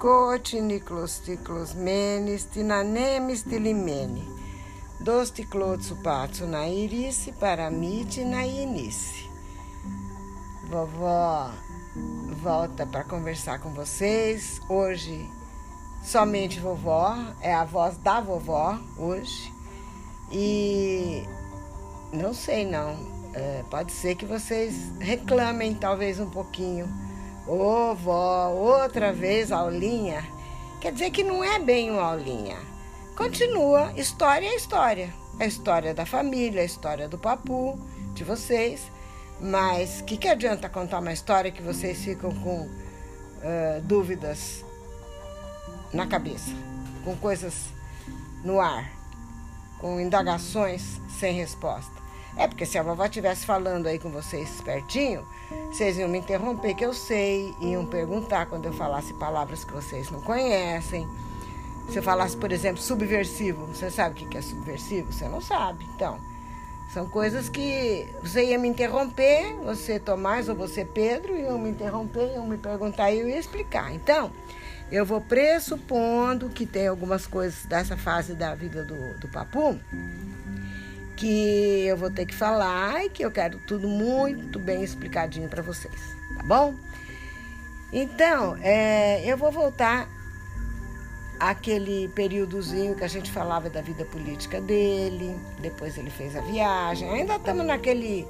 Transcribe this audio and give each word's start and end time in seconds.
Cote, 0.00 0.58
Niklos, 0.62 1.18
Tiklos, 1.18 1.74
Menes, 1.74 2.48
Tinanemes, 2.50 3.42
Tilimene. 3.42 4.26
Dos 4.98 5.30
Ticlotsu, 5.30 5.94
Patsu, 5.96 6.46
Nairice, 6.46 7.32
Paramite, 7.32 8.24
Nainice. 8.24 9.28
Vovó 10.70 11.50
volta 12.42 12.86
para 12.86 13.04
conversar 13.04 13.58
com 13.58 13.74
vocês. 13.74 14.62
Hoje, 14.70 15.28
somente 16.02 16.58
vovó, 16.58 17.14
é 17.42 17.52
a 17.52 17.66
voz 17.66 17.98
da 17.98 18.22
vovó 18.22 18.78
hoje. 18.96 19.52
E 20.32 21.28
não 22.10 22.32
sei 22.32 22.64
não, 22.64 22.96
é, 23.34 23.62
pode 23.68 23.92
ser 23.92 24.14
que 24.14 24.24
vocês 24.24 24.92
reclamem 24.98 25.74
talvez 25.74 26.18
um 26.18 26.30
pouquinho. 26.30 26.88
Ô 27.50 27.90
oh, 27.90 27.94
vó, 27.96 28.50
outra 28.50 29.12
vez 29.12 29.50
aulinha. 29.50 30.24
Quer 30.80 30.92
dizer 30.92 31.10
que 31.10 31.24
não 31.24 31.42
é 31.42 31.58
bem 31.58 31.90
uma 31.90 32.02
aulinha. 32.02 32.56
Continua, 33.16 33.92
história 33.96 34.46
é 34.46 34.54
história. 34.54 35.12
É 35.36 35.42
a 35.42 35.46
história 35.48 35.92
da 35.92 36.06
família, 36.06 36.62
a 36.62 36.64
história 36.64 37.08
do 37.08 37.18
papu, 37.18 37.76
de 38.14 38.22
vocês. 38.22 38.86
Mas 39.40 40.00
que, 40.02 40.16
que 40.16 40.28
adianta 40.28 40.68
contar 40.68 41.00
uma 41.00 41.12
história 41.12 41.50
que 41.50 41.60
vocês 41.60 42.04
ficam 42.04 42.32
com 42.32 42.60
uh, 42.60 43.80
dúvidas 43.82 44.64
na 45.92 46.06
cabeça, 46.06 46.52
com 47.04 47.16
coisas 47.16 47.64
no 48.44 48.60
ar, 48.60 48.88
com 49.80 49.98
indagações 49.98 51.00
sem 51.18 51.34
resposta? 51.34 52.00
É 52.36 52.46
porque 52.46 52.64
se 52.64 52.78
a 52.78 52.82
vovó 52.82 53.04
estivesse 53.04 53.44
falando 53.44 53.86
aí 53.86 53.98
com 53.98 54.10
vocês 54.10 54.60
pertinho, 54.60 55.26
vocês 55.70 55.98
iam 55.98 56.08
me 56.08 56.18
interromper, 56.18 56.74
que 56.74 56.84
eu 56.84 56.94
sei, 56.94 57.54
iam 57.60 57.84
perguntar 57.84 58.46
quando 58.46 58.66
eu 58.66 58.72
falasse 58.72 59.12
palavras 59.14 59.64
que 59.64 59.72
vocês 59.72 60.10
não 60.10 60.20
conhecem. 60.20 61.08
Se 61.88 61.98
eu 61.98 62.02
falasse, 62.02 62.36
por 62.36 62.52
exemplo, 62.52 62.80
subversivo, 62.80 63.66
você 63.66 63.90
sabe 63.90 64.24
o 64.24 64.28
que 64.28 64.38
é 64.38 64.42
subversivo? 64.42 65.12
Você 65.12 65.28
não 65.28 65.40
sabe. 65.40 65.84
Então, 65.94 66.20
são 66.94 67.08
coisas 67.08 67.48
que 67.48 68.08
você 68.22 68.44
ia 68.46 68.58
me 68.58 68.68
interromper, 68.68 69.54
você 69.64 69.98
Tomás 69.98 70.48
ou 70.48 70.54
você 70.54 70.84
Pedro, 70.84 71.36
iam 71.36 71.58
me 71.58 71.70
interromper, 71.70 72.32
iam 72.34 72.46
me 72.46 72.56
perguntar 72.56 73.10
e 73.10 73.20
eu 73.20 73.28
ia 73.28 73.38
explicar. 73.38 73.92
Então, 73.92 74.30
eu 74.90 75.04
vou 75.04 75.20
pressupondo 75.20 76.48
que 76.48 76.64
tem 76.64 76.86
algumas 76.86 77.26
coisas 77.26 77.64
dessa 77.64 77.96
fase 77.96 78.34
da 78.34 78.54
vida 78.54 78.84
do, 78.84 79.18
do 79.18 79.28
papu 79.28 79.78
que 81.20 81.84
eu 81.84 81.98
vou 81.98 82.10
ter 82.10 82.24
que 82.24 82.34
falar 82.34 83.04
e 83.04 83.10
que 83.10 83.22
eu 83.22 83.30
quero 83.30 83.58
tudo 83.66 83.86
muito 83.86 84.58
bem 84.58 84.82
explicadinho 84.82 85.50
para 85.50 85.60
vocês, 85.60 85.94
tá 86.34 86.42
bom? 86.42 86.74
Então, 87.92 88.56
é, 88.62 89.22
eu 89.30 89.36
vou 89.36 89.52
voltar 89.52 90.08
aquele 91.38 92.08
períodozinho 92.08 92.94
que 92.94 93.04
a 93.04 93.08
gente 93.08 93.30
falava 93.30 93.68
da 93.68 93.82
vida 93.82 94.02
política 94.06 94.62
dele, 94.62 95.38
depois 95.60 95.98
ele 95.98 96.08
fez 96.08 96.34
a 96.34 96.40
viagem. 96.40 97.10
Ainda 97.10 97.36
estamos 97.36 97.66
naquele 97.66 98.26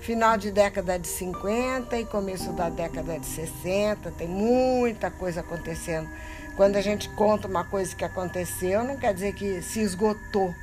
final 0.00 0.36
de 0.36 0.50
década 0.50 0.98
de 0.98 1.08
50 1.08 1.98
e 1.98 2.04
começo 2.04 2.52
da 2.52 2.68
década 2.68 3.18
de 3.18 3.24
60, 3.24 4.10
tem 4.10 4.28
muita 4.28 5.10
coisa 5.10 5.40
acontecendo. 5.40 6.10
Quando 6.56 6.76
a 6.76 6.82
gente 6.82 7.08
conta 7.10 7.48
uma 7.48 7.64
coisa 7.64 7.96
que 7.96 8.04
aconteceu, 8.04 8.84
não 8.84 8.98
quer 8.98 9.14
dizer 9.14 9.32
que 9.32 9.62
se 9.62 9.80
esgotou 9.80 10.54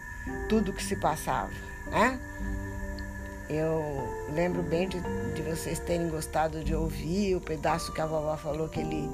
tudo 0.48 0.72
que 0.72 0.84
se 0.84 0.96
passava, 0.96 1.71
né? 1.92 2.20
Eu 3.50 4.08
lembro 4.34 4.64
bem 4.64 4.88
de, 4.88 4.98
de 5.36 5.42
vocês 5.42 5.78
terem 5.78 6.10
gostado 6.10 6.64
de 6.64 6.74
ouvir 6.74 7.36
o 7.36 7.42
pedaço 7.42 7.92
que 7.92 8.00
a 8.00 8.06
vovó 8.06 8.38
falou 8.38 8.70
que 8.70 8.80
ele 8.80 9.10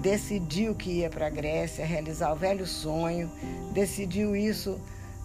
decidiu 0.00 0.74
que 0.74 1.00
ia 1.00 1.10
para 1.10 1.26
a 1.26 1.30
Grécia 1.30 1.84
realizar 1.84 2.32
o 2.32 2.36
velho 2.36 2.66
sonho, 2.66 3.30
decidiu 3.72 4.34
isso 4.34 4.80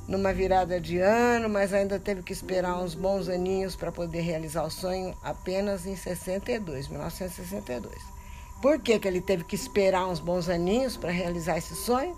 numa 0.08 0.34
virada 0.34 0.80
de 0.80 1.00
ano, 1.00 1.50
mas 1.50 1.74
ainda 1.74 1.98
teve 1.98 2.22
que 2.22 2.34
esperar 2.34 2.78
uns 2.78 2.94
bons 2.94 3.28
aninhos 3.28 3.76
para 3.76 3.92
poder 3.92 4.22
realizar 4.22 4.64
o 4.64 4.70
sonho 4.70 5.16
apenas 5.24 5.86
em 5.86 5.96
62, 5.96 6.90
1962. 6.90 7.96
Por 8.62 8.80
que, 8.80 9.00
que 9.00 9.08
ele 9.08 9.22
teve 9.22 9.44
que 9.44 9.56
esperar 9.56 10.08
uns 10.08 10.20
bons 10.20 10.50
aninhos 10.50 10.98
para 10.98 11.12
realizar 11.12 11.58
esse 11.58 11.76
sonho? 11.76 12.18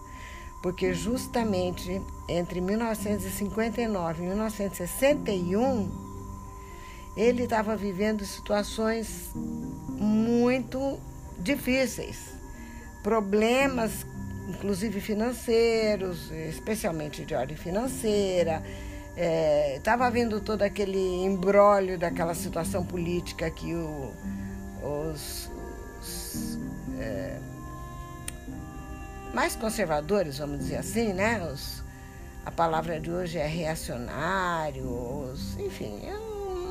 Porque 0.62 0.94
justamente 0.94 2.02
entre 2.28 2.60
1959 2.60 4.24
e 4.24 4.28
1961 4.28 6.10
ele 7.16 7.44
estava 7.44 7.76
vivendo 7.76 8.26
situações 8.26 9.32
muito 9.36 11.00
difíceis 11.40 12.40
problemas, 13.04 14.06
inclusive 14.48 15.00
financeiros, 15.00 16.32
especialmente 16.32 17.26
de 17.26 17.34
ordem 17.34 17.58
financeira. 17.58 18.64
Estava 19.76 20.06
é, 20.06 20.08
havendo 20.08 20.40
todo 20.40 20.62
aquele 20.62 21.24
embrólio 21.24 21.98
daquela 21.98 22.34
situação 22.34 22.86
política 22.86 23.50
que 23.50 23.74
o, 23.74 24.14
os, 24.82 25.50
os 26.00 26.60
é, 27.00 27.38
mais 29.34 29.56
conservadores, 29.56 30.38
vamos 30.38 30.60
dizer 30.60 30.78
assim, 30.78 31.14
né? 31.14 31.42
Os, 31.52 31.84
a 32.46 32.52
palavra 32.52 33.00
de 33.00 33.12
hoje 33.12 33.38
é 33.38 33.48
reacionário, 33.48 34.86
os, 34.86 35.58
enfim, 35.60 36.02
é 36.06 36.16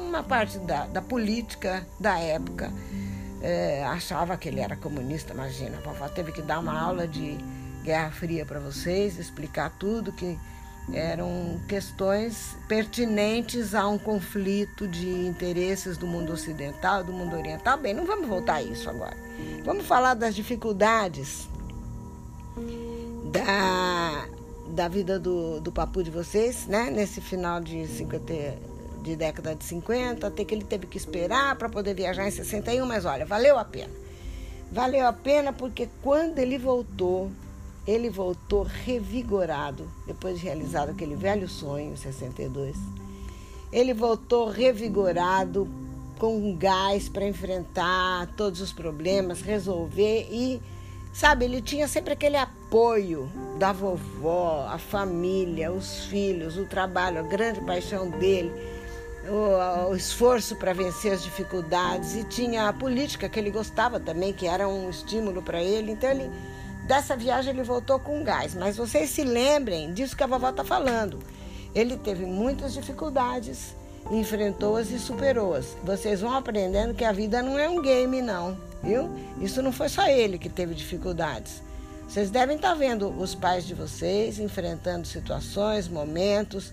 uma 0.08 0.22
parte 0.22 0.58
da, 0.58 0.86
da 0.86 1.02
política 1.02 1.86
da 2.00 2.18
época 2.18 2.72
é, 3.42 3.84
achava 3.84 4.36
que 4.36 4.48
ele 4.48 4.60
era 4.60 4.76
comunista, 4.76 5.32
imagina. 5.32 5.78
A 5.78 5.80
vovó 5.80 6.08
teve 6.08 6.32
que 6.32 6.42
dar 6.42 6.58
uma 6.58 6.78
aula 6.78 7.06
de 7.06 7.38
Guerra 7.84 8.10
Fria 8.10 8.44
para 8.44 8.58
vocês, 8.58 9.18
explicar 9.18 9.70
tudo 9.78 10.12
que 10.12 10.38
eram 10.92 11.60
questões 11.68 12.56
pertinentes 12.66 13.74
a 13.74 13.86
um 13.86 13.98
conflito 13.98 14.88
de 14.88 15.08
interesses 15.26 15.98
do 15.98 16.06
mundo 16.06 16.32
ocidental, 16.32 17.04
do 17.04 17.12
mundo 17.12 17.36
oriental. 17.36 17.76
Bem, 17.76 17.92
não 17.92 18.06
vamos 18.06 18.26
voltar 18.26 18.54
a 18.54 18.62
isso 18.62 18.88
agora. 18.88 19.16
Vamos 19.64 19.86
falar 19.86 20.14
das 20.14 20.34
dificuldades 20.34 21.48
da, 23.32 24.26
da 24.68 24.88
vida 24.88 25.18
do, 25.18 25.60
do 25.60 25.72
papu 25.72 26.02
de 26.02 26.10
vocês, 26.10 26.66
né? 26.66 26.90
Nesse 26.90 27.20
final 27.20 27.60
de 27.60 27.86
50, 27.86 28.56
de 29.02 29.16
década 29.16 29.54
de 29.54 29.64
50, 29.64 30.26
até 30.26 30.44
que 30.44 30.54
ele 30.54 30.64
teve 30.64 30.86
que 30.86 30.96
esperar 30.96 31.56
para 31.56 31.68
poder 31.68 31.94
viajar 31.94 32.26
em 32.26 32.30
61, 32.30 32.84
mas 32.86 33.04
olha, 33.04 33.24
valeu 33.24 33.58
a 33.58 33.64
pena. 33.64 33.92
Valeu 34.70 35.06
a 35.06 35.12
pena 35.12 35.52
porque 35.52 35.88
quando 36.02 36.38
ele 36.38 36.58
voltou, 36.58 37.30
ele 37.86 38.10
voltou 38.10 38.62
revigorado, 38.62 39.88
depois 40.06 40.38
de 40.38 40.44
realizado 40.44 40.90
aquele 40.90 41.16
velho 41.16 41.48
sonho 41.48 41.92
em 41.92 41.96
62. 41.96 42.76
Ele 43.72 43.94
voltou 43.94 44.48
revigorado, 44.48 45.68
com 46.18 46.54
gás 46.56 47.08
para 47.08 47.26
enfrentar 47.26 48.26
todos 48.36 48.60
os 48.60 48.72
problemas, 48.72 49.40
resolver 49.40 50.28
e, 50.30 50.60
sabe, 51.12 51.44
ele 51.44 51.60
tinha 51.60 51.88
sempre 51.88 52.12
aquele 52.12 52.36
apoio 52.36 53.30
da 53.58 53.72
vovó, 53.72 54.66
a 54.70 54.78
família, 54.78 55.72
os 55.72 56.04
filhos, 56.04 56.56
o 56.56 56.64
trabalho, 56.64 57.20
a 57.20 57.22
grande 57.22 57.60
paixão 57.62 58.08
dele 58.10 58.52
o, 59.28 59.90
o 59.90 59.96
esforço 59.96 60.56
para 60.56 60.72
vencer 60.72 61.12
as 61.12 61.22
dificuldades 61.22 62.16
e 62.16 62.24
tinha 62.24 62.68
a 62.68 62.72
política 62.72 63.28
que 63.28 63.38
ele 63.38 63.50
gostava 63.50 64.00
também, 64.00 64.32
que 64.32 64.46
era 64.46 64.68
um 64.68 64.88
estímulo 64.88 65.42
para 65.42 65.62
ele. 65.62 65.92
Então 65.92 66.10
ele 66.10 66.30
dessa 66.86 67.14
viagem 67.16 67.52
ele 67.52 67.62
voltou 67.62 67.98
com 67.98 68.24
gás. 68.24 68.54
Mas 68.54 68.76
vocês 68.76 69.10
se 69.10 69.22
lembrem 69.22 69.92
disso 69.92 70.16
que 70.16 70.22
a 70.22 70.26
vovó 70.26 70.50
está 70.50 70.64
falando. 70.64 71.18
Ele 71.74 71.96
teve 71.96 72.24
muitas 72.24 72.72
dificuldades, 72.72 73.74
enfrentou-as 74.10 74.90
e 74.90 74.98
superou-as. 74.98 75.76
Vocês 75.84 76.20
vão 76.20 76.34
aprendendo 76.34 76.94
que 76.94 77.04
a 77.04 77.12
vida 77.12 77.42
não 77.42 77.58
é 77.58 77.68
um 77.68 77.82
game, 77.82 78.22
não, 78.22 78.56
viu? 78.82 79.10
Isso 79.40 79.62
não 79.62 79.72
foi 79.72 79.88
só 79.88 80.06
ele 80.06 80.38
que 80.38 80.48
teve 80.48 80.74
dificuldades. 80.74 81.62
Vocês 82.08 82.30
devem 82.30 82.56
estar 82.56 82.70
tá 82.70 82.74
vendo 82.74 83.08
os 83.08 83.34
pais 83.34 83.66
de 83.66 83.74
vocês 83.74 84.38
enfrentando 84.38 85.06
situações, 85.06 85.88
momentos, 85.88 86.72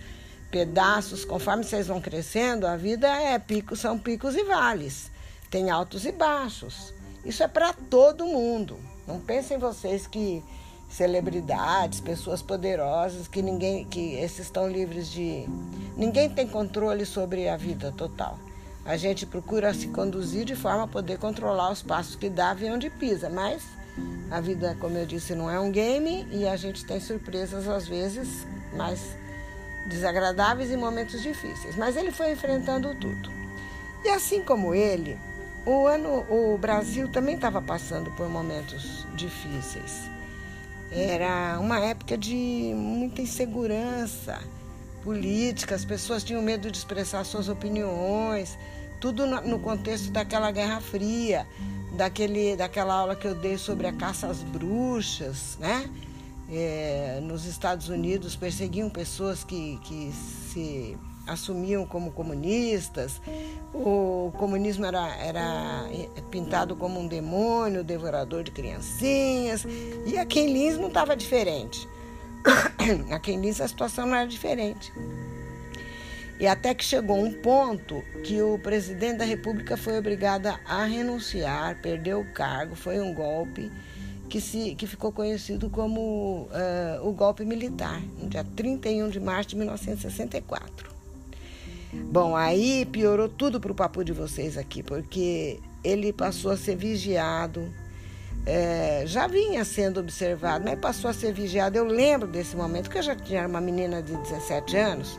pedaços, 0.49 1.25
conforme 1.25 1.63
vocês 1.63 1.87
vão 1.87 1.99
crescendo, 1.99 2.65
a 2.65 2.77
vida 2.77 3.07
é 3.07 3.37
picos, 3.37 3.79
são 3.79 3.99
picos 3.99 4.35
e 4.35 4.43
vales. 4.43 5.11
Tem 5.49 5.69
altos 5.69 6.05
e 6.05 6.11
baixos. 6.11 6.93
Isso 7.25 7.43
é 7.43 7.47
para 7.47 7.73
todo 7.73 8.25
mundo. 8.25 8.77
Não 9.05 9.19
pensem 9.19 9.57
vocês 9.57 10.07
que 10.07 10.43
celebridades, 10.89 11.99
pessoas 11.99 12.41
poderosas, 12.41 13.27
que 13.27 13.41
ninguém, 13.41 13.83
que 13.85 14.13
esses 14.13 14.39
estão 14.39 14.69
livres 14.69 15.11
de, 15.11 15.45
ninguém 15.97 16.29
tem 16.29 16.47
controle 16.47 17.05
sobre 17.05 17.49
a 17.49 17.57
vida 17.57 17.91
total. 17.91 18.39
A 18.85 18.97
gente 18.97 19.25
procura 19.25 19.73
se 19.73 19.87
conduzir 19.87 20.45
de 20.45 20.55
forma 20.55 20.83
a 20.83 20.87
poder 20.87 21.17
controlar 21.17 21.71
os 21.71 21.81
passos 21.81 22.15
que 22.15 22.29
dá 22.29 22.55
e 22.59 22.69
onde 22.69 22.89
pisa, 22.89 23.29
mas 23.29 23.63
a 24.29 24.39
vida, 24.39 24.77
como 24.79 24.97
eu 24.97 25.05
disse, 25.05 25.33
não 25.33 25.49
é 25.49 25.59
um 25.59 25.71
game 25.71 26.27
e 26.31 26.47
a 26.47 26.55
gente 26.55 26.85
tem 26.85 26.99
surpresas 26.99 27.67
às 27.67 27.87
vezes, 27.87 28.45
mas 28.75 29.15
desagradáveis 29.87 30.71
e 30.71 30.77
momentos 30.77 31.21
difíceis, 31.21 31.75
mas 31.75 31.95
ele 31.95 32.11
foi 32.11 32.31
enfrentando 32.31 32.93
tudo. 32.95 33.31
E 34.03 34.09
assim 34.09 34.43
como 34.43 34.75
ele, 34.75 35.17
o 35.65 35.87
ano, 35.87 36.23
o 36.29 36.57
Brasil 36.57 37.07
também 37.07 37.35
estava 37.35 37.61
passando 37.61 38.11
por 38.11 38.29
momentos 38.29 39.07
difíceis. 39.15 40.03
Era 40.91 41.57
uma 41.59 41.79
época 41.79 42.15
de 42.15 42.71
muita 42.75 43.21
insegurança 43.21 44.39
política, 45.03 45.75
as 45.75 45.83
pessoas 45.83 46.23
tinham 46.23 46.41
medo 46.41 46.69
de 46.69 46.77
expressar 46.77 47.23
suas 47.23 47.49
opiniões, 47.49 48.57
tudo 49.05 49.27
no 49.27 49.59
contexto 49.59 50.09
daquela 50.09 50.49
Guerra 50.49 50.81
Fria, 50.81 51.47
daquele, 51.95 52.55
daquela 52.55 52.95
aula 52.95 53.15
que 53.15 53.27
eu 53.27 53.35
dei 53.35 53.55
sobre 53.55 53.85
a 53.85 53.93
caça 53.93 54.25
às 54.25 54.41
bruxas, 54.41 55.59
né? 55.59 55.87
É, 56.49 57.19
nos 57.21 57.45
Estados 57.45 57.87
Unidos 57.87 58.35
perseguiam 58.35 58.89
pessoas 58.89 59.43
que, 59.43 59.79
que 59.83 60.11
se 60.11 60.97
assumiam 61.27 61.85
como 61.85 62.13
comunistas. 62.13 63.21
O 63.75 64.33
comunismo 64.39 64.87
era, 64.87 65.15
era 65.17 65.87
pintado 66.31 66.75
como 66.75 66.99
um 66.99 67.07
demônio, 67.07 67.83
devorador 67.83 68.41
de 68.41 68.49
criancinhas. 68.49 69.67
E 70.07 70.17
aqui 70.17 70.39
em 70.39 70.51
Lins 70.51 70.79
não 70.79 70.87
estava 70.87 71.15
diferente. 71.15 71.87
aqui 73.13 73.33
em 73.33 73.39
Lins 73.39 73.61
a 73.61 73.67
situação 73.67 74.07
não 74.07 74.15
era 74.15 74.27
diferente. 74.27 74.91
E 76.39 76.45
até 76.47 76.73
que 76.73 76.83
chegou 76.83 77.17
um 77.17 77.31
ponto 77.31 78.03
que 78.23 78.41
o 78.41 78.59
presidente 78.59 79.19
da 79.19 79.25
República 79.25 79.77
foi 79.77 79.97
obrigado 79.97 80.47
a 80.47 80.83
renunciar, 80.83 81.79
perdeu 81.81 82.19
o 82.19 82.25
cargo, 82.33 82.75
foi 82.75 82.99
um 82.99 83.13
golpe 83.13 83.71
que, 84.27 84.41
se, 84.41 84.75
que 84.75 84.85
ficou 84.85 85.11
conhecido 85.11 85.69
como 85.69 86.49
uh, 86.51 87.07
o 87.07 87.13
golpe 87.13 87.45
militar, 87.45 88.01
no 88.21 88.27
dia 88.27 88.43
31 88.43 89.09
de 89.09 89.19
março 89.19 89.49
de 89.49 89.55
1964. 89.55 90.93
Bom, 92.11 92.35
aí 92.35 92.85
piorou 92.85 93.29
tudo 93.29 93.59
para 93.59 93.71
o 93.71 93.75
papo 93.75 94.03
de 94.03 94.11
vocês 94.11 94.57
aqui, 94.57 94.83
porque 94.83 95.59
ele 95.83 96.11
passou 96.11 96.51
a 96.51 96.57
ser 96.57 96.75
vigiado, 96.75 97.71
é, 98.45 99.03
já 99.05 99.27
vinha 99.27 99.63
sendo 99.63 99.99
observado, 99.99 100.65
mas 100.65 100.77
passou 100.79 101.09
a 101.09 101.13
ser 101.13 101.33
vigiado. 101.33 101.77
Eu 101.77 101.85
lembro 101.85 102.27
desse 102.27 102.55
momento, 102.55 102.89
que 102.89 102.97
eu 102.97 103.03
já 103.03 103.15
tinha 103.15 103.47
uma 103.47 103.61
menina 103.61 104.01
de 104.03 104.15
17 104.17 104.75
anos, 104.75 105.17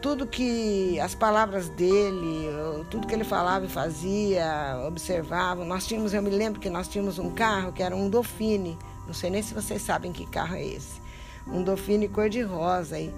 tudo 0.00 0.26
que 0.26 0.98
as 1.00 1.14
palavras 1.14 1.68
dele, 1.68 2.48
tudo 2.90 3.06
que 3.06 3.14
ele 3.14 3.24
falava 3.24 3.66
e 3.66 3.68
fazia, 3.68 4.82
observava. 4.86 5.64
Nós 5.64 5.86
tínhamos, 5.86 6.14
eu 6.14 6.22
me 6.22 6.30
lembro 6.30 6.60
que 6.60 6.70
nós 6.70 6.88
tínhamos 6.88 7.18
um 7.18 7.30
carro 7.30 7.72
que 7.72 7.82
era 7.82 7.94
um 7.94 8.08
Dauphine. 8.08 8.78
Não 9.06 9.12
sei 9.12 9.30
nem 9.30 9.42
se 9.42 9.52
vocês 9.52 9.82
sabem 9.82 10.12
que 10.12 10.24
carro 10.26 10.54
é 10.54 10.64
esse. 10.64 11.00
Um 11.46 11.62
Dauphine 11.62 12.08
cor-de-rosa. 12.08 12.98
E, 12.98 13.12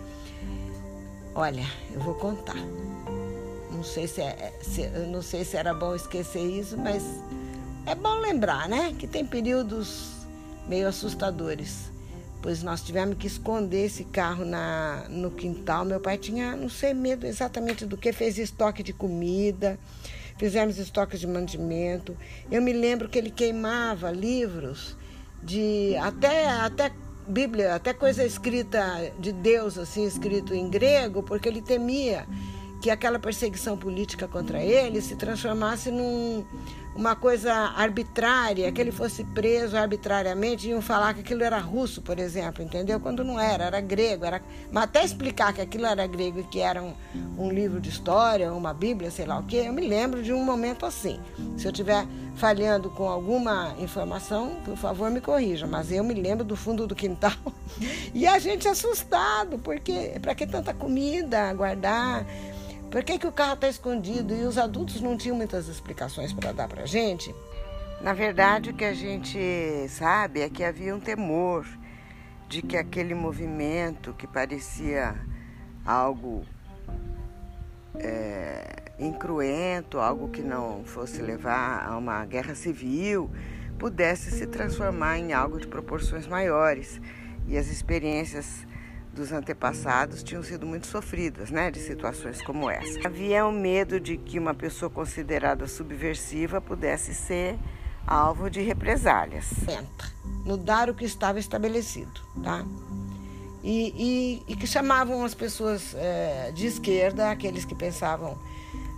olha, 1.35 1.65
eu 1.93 2.01
vou 2.01 2.15
contar. 2.15 2.57
Não 3.71 3.85
sei 3.85 4.09
se, 4.09 4.21
é, 4.21 4.59
se, 4.63 4.89
não 4.89 5.23
sei 5.23 5.45
se 5.45 5.57
era 5.57 5.73
bom 5.73 5.95
esquecer 5.95 6.45
isso, 6.45 6.77
mas 6.77 7.05
é 7.87 7.95
bom 7.95 8.15
lembrar, 8.21 8.69
né? 8.69 8.95
Que 8.99 9.07
tem 9.07 9.25
períodos 9.25 10.27
meio 10.67 10.89
assustadores 10.89 11.92
pois 12.43 12.63
nós 12.63 12.83
tivemos 12.83 13.17
que 13.17 13.27
esconder 13.27 13.87
esse 13.87 14.05
carro 14.05 14.45
na, 14.45 15.07
no 15.09 15.31
quintal. 15.31 15.85
Meu 15.85 16.01
pai 16.01 16.19
tinha, 16.19 16.57
não 16.57 16.69
sei, 16.69 16.93
medo 16.93 17.25
exatamente 17.25 17.87
do 17.87 17.97
que, 17.97 18.13
fez 18.13 18.37
estoque 18.37 18.83
de 18.83 18.93
comida, 18.93 19.79
fizemos 20.37 20.77
estoque 20.77 21.17
de 21.17 21.27
mantimento. 21.27 22.17
Eu 22.51 22.61
me 22.61 22.73
lembro 22.73 23.09
que 23.09 23.17
ele 23.17 23.31
queimava 23.31 24.11
livros 24.11 24.97
de 25.43 25.97
até, 25.97 26.49
até 26.49 26.93
Bíblia, 27.27 27.77
até 27.77 27.95
coisa 27.95 28.25
escrita 28.25 28.83
de 29.21 29.33
Deus, 29.33 29.79
assim, 29.79 30.05
escrito 30.05 30.53
em 30.53 30.69
grego, 30.69 31.23
porque 31.23 31.49
ele 31.49 31.63
temia 31.63 32.27
que 32.83 32.91
aquela 32.91 33.17
perseguição 33.17 33.79
política 33.79 34.27
contra 34.27 34.61
ele 34.61 35.01
se 35.01 35.15
transformasse 35.15 35.89
num 35.89 36.45
uma 36.95 37.17
coisa 37.17 37.53
arbitrária, 37.55 38.71
que 38.71 38.81
ele 38.81 38.93
fosse 38.93 39.25
preso 39.25 39.77
arbitrariamente, 39.77 40.69
iam 40.69 40.83
falar 40.83 41.15
que 41.15 41.21
aquilo 41.21 41.43
era 41.43 41.59
russo, 41.59 42.03
por 42.03 42.19
exemplo, 42.19 42.63
entendeu? 42.63 43.01
Quando 43.01 43.25
não 43.25 43.41
era, 43.41 43.65
era 43.65 43.81
grego. 43.81 44.25
Era... 44.25 44.43
Mas 44.71 44.85
até 44.85 45.03
explicar 45.03 45.53
que 45.55 45.61
aquilo 45.61 45.87
era 45.87 46.07
grego 46.07 46.41
e 46.41 46.45
que 46.45 46.61
era 46.61 46.83
um, 46.83 46.93
um 47.39 47.51
livro 47.51 47.81
de 47.81 47.89
história, 47.89 48.53
uma 48.53 48.75
bíblia, 48.75 49.11
sei 49.11 49.25
lá 49.25 49.39
o 49.39 49.45
quê, 49.45 49.65
eu 49.67 49.73
me 49.73 49.87
lembro 49.87 50.23
de 50.23 50.33
um 50.33 50.45
momento 50.45 50.85
assim. 50.85 51.19
Se 51.57 51.67
eu 51.67 51.71
estiver 51.71 52.07
falhando 52.37 52.91
com 52.91 53.09
alguma 53.09 53.75
informação, 53.79 54.57
por 54.65 54.77
favor 54.77 55.11
me 55.11 55.21
corrija, 55.21 55.67
mas 55.67 55.91
eu 55.91 56.03
me 56.05 56.15
lembro 56.15 56.45
do 56.45 56.57
fundo 56.57 56.87
do 56.87 56.95
quintal 56.95 57.33
e 58.13 58.27
a 58.27 58.39
gente 58.39 58.69
assustado, 58.69 59.59
porque 59.59 60.19
para 60.21 60.35
que 60.35 60.47
tanta 60.47 60.75
comida 60.75 61.53
guardar? 61.55 62.27
Por 62.93 63.03
que, 63.03 63.19
que 63.19 63.27
o 63.27 63.33
carro 63.33 63.55
está 63.55 63.71
escondido? 63.71 64.35
E 64.35 64.45
os 64.45 64.59
adultos 64.59 65.01
não 65.01 65.17
tinham 65.17 65.35
muitas 65.35 65.67
explicações 65.67 66.31
para 66.31 66.53
dar 66.53 66.69
para 66.69 66.83
a 66.83 66.87
gente. 66.87 67.35
Na 68.03 68.13
verdade, 68.13 68.69
o 68.69 68.75
que 68.75 68.85
a 68.85 68.93
gente 68.93 69.39
sabe 69.89 70.43
é 70.43 70.51
que 70.51 70.63
havia 70.63 70.95
um 70.95 71.01
temor 71.01 71.67
de 72.51 72.61
que 72.61 72.77
aquele 72.77 73.15
movimento 73.15 74.13
que 74.13 74.27
parecia 74.27 75.15
algo 75.87 76.45
é, 77.95 78.93
incruento, 78.99 79.99
algo 79.99 80.29
que 80.29 80.43
não 80.43 80.85
fosse 80.85 81.23
levar 81.23 81.87
a 81.89 81.97
uma 81.97 82.23
guerra 82.27 82.55
civil, 82.55 83.31
pudesse 83.79 84.31
se 84.31 84.47
transformar 84.47 85.19
em 85.19 85.33
algo 85.33 85.59
de 85.59 85.67
proporções 85.67 86.27
maiores. 86.27 87.01
E 87.49 87.57
as 87.57 87.69
experiências 87.69 88.67
dos 89.13 89.31
antepassados 89.33 90.23
tinham 90.23 90.43
sido 90.43 90.67
muito 90.67 90.87
sofridas, 90.87 91.51
né, 91.51 91.71
de 91.71 91.79
situações 91.79 92.41
como 92.43 92.71
essa. 92.71 93.07
Havia 93.07 93.45
o 93.45 93.49
um 93.49 93.53
medo 93.53 94.01
de 94.01 94.17
que 94.17 94.39
uma 94.39 94.55
pessoa 94.55 94.91
considerada 94.91 95.67
subversiva 95.69 96.61
pudesse 96.61 97.15
ser 97.15 97.59
alvo 98.07 98.51
de 98.51 98.63
represálias. 98.63 99.51
Mudar 100.45 100.89
o 100.89 100.95
que 100.95 101.05
estava 101.05 101.39
estabelecido, 101.39 102.21
tá? 102.43 102.65
E, 103.63 104.43
e, 104.49 104.53
e 104.53 104.57
que 104.57 104.67
chamavam 104.67 105.25
as 105.25 105.35
pessoas 105.35 105.95
é, 105.95 106.51
de 106.53 106.67
esquerda, 106.67 107.31
aqueles 107.31 107.65
que 107.65 107.77
pensavam 107.77 108.37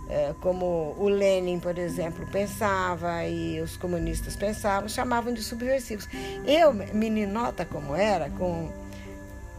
é, 0.09 0.33
como 0.41 0.95
o 0.97 1.07
Lenin, 1.07 1.59
por 1.59 1.77
exemplo, 1.77 2.25
pensava 2.31 3.25
e 3.25 3.59
os 3.61 3.77
comunistas 3.77 4.35
pensavam, 4.35 4.89
chamavam 4.89 5.33
de 5.33 5.43
subversivos. 5.43 6.07
Eu, 6.45 6.73
meninota 6.73 7.63
como 7.63 7.95
era, 7.95 8.29
com 8.31 8.71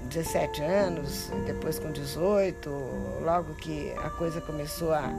17 0.07 0.63
anos, 0.63 1.31
depois 1.45 1.79
com 1.79 1.91
18, 1.91 2.71
logo 3.23 3.55
que 3.55 3.93
a 4.03 4.11
coisa 4.11 4.41
começou 4.41 4.93
a, 4.93 5.11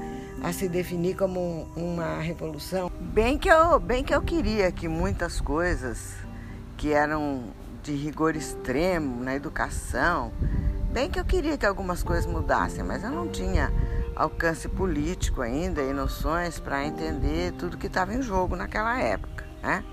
a 0.43 0.51
se 0.53 0.67
definir 0.67 1.15
como 1.15 1.39
um, 1.75 1.93
uma 1.93 2.19
revolução. 2.19 2.91
Bem 2.99 3.37
que, 3.37 3.49
eu, 3.49 3.79
bem 3.79 4.03
que 4.03 4.13
eu 4.13 4.21
queria 4.21 4.71
que 4.71 4.87
muitas 4.87 5.39
coisas 5.41 6.15
que 6.75 6.91
eram 6.91 7.43
de 7.83 7.93
rigor 7.93 8.35
extremo 8.35 9.23
na 9.23 9.35
educação, 9.35 10.31
bem 10.91 11.09
que 11.09 11.19
eu 11.19 11.25
queria 11.25 11.57
que 11.57 11.65
algumas 11.65 12.03
coisas 12.03 12.25
mudassem, 12.25 12.83
mas 12.83 13.03
eu 13.03 13.11
não 13.11 13.27
tinha 13.27 13.71
alcance 14.15 14.67
político 14.67 15.41
ainda 15.41 15.81
e 15.81 15.93
noções 15.93 16.59
para 16.59 16.85
entender 16.85 17.53
tudo 17.53 17.77
que 17.77 17.87
estava 17.87 18.13
em 18.13 18.21
jogo 18.21 18.55
naquela 18.55 18.99
época. 18.99 19.45
Né? 19.61 19.83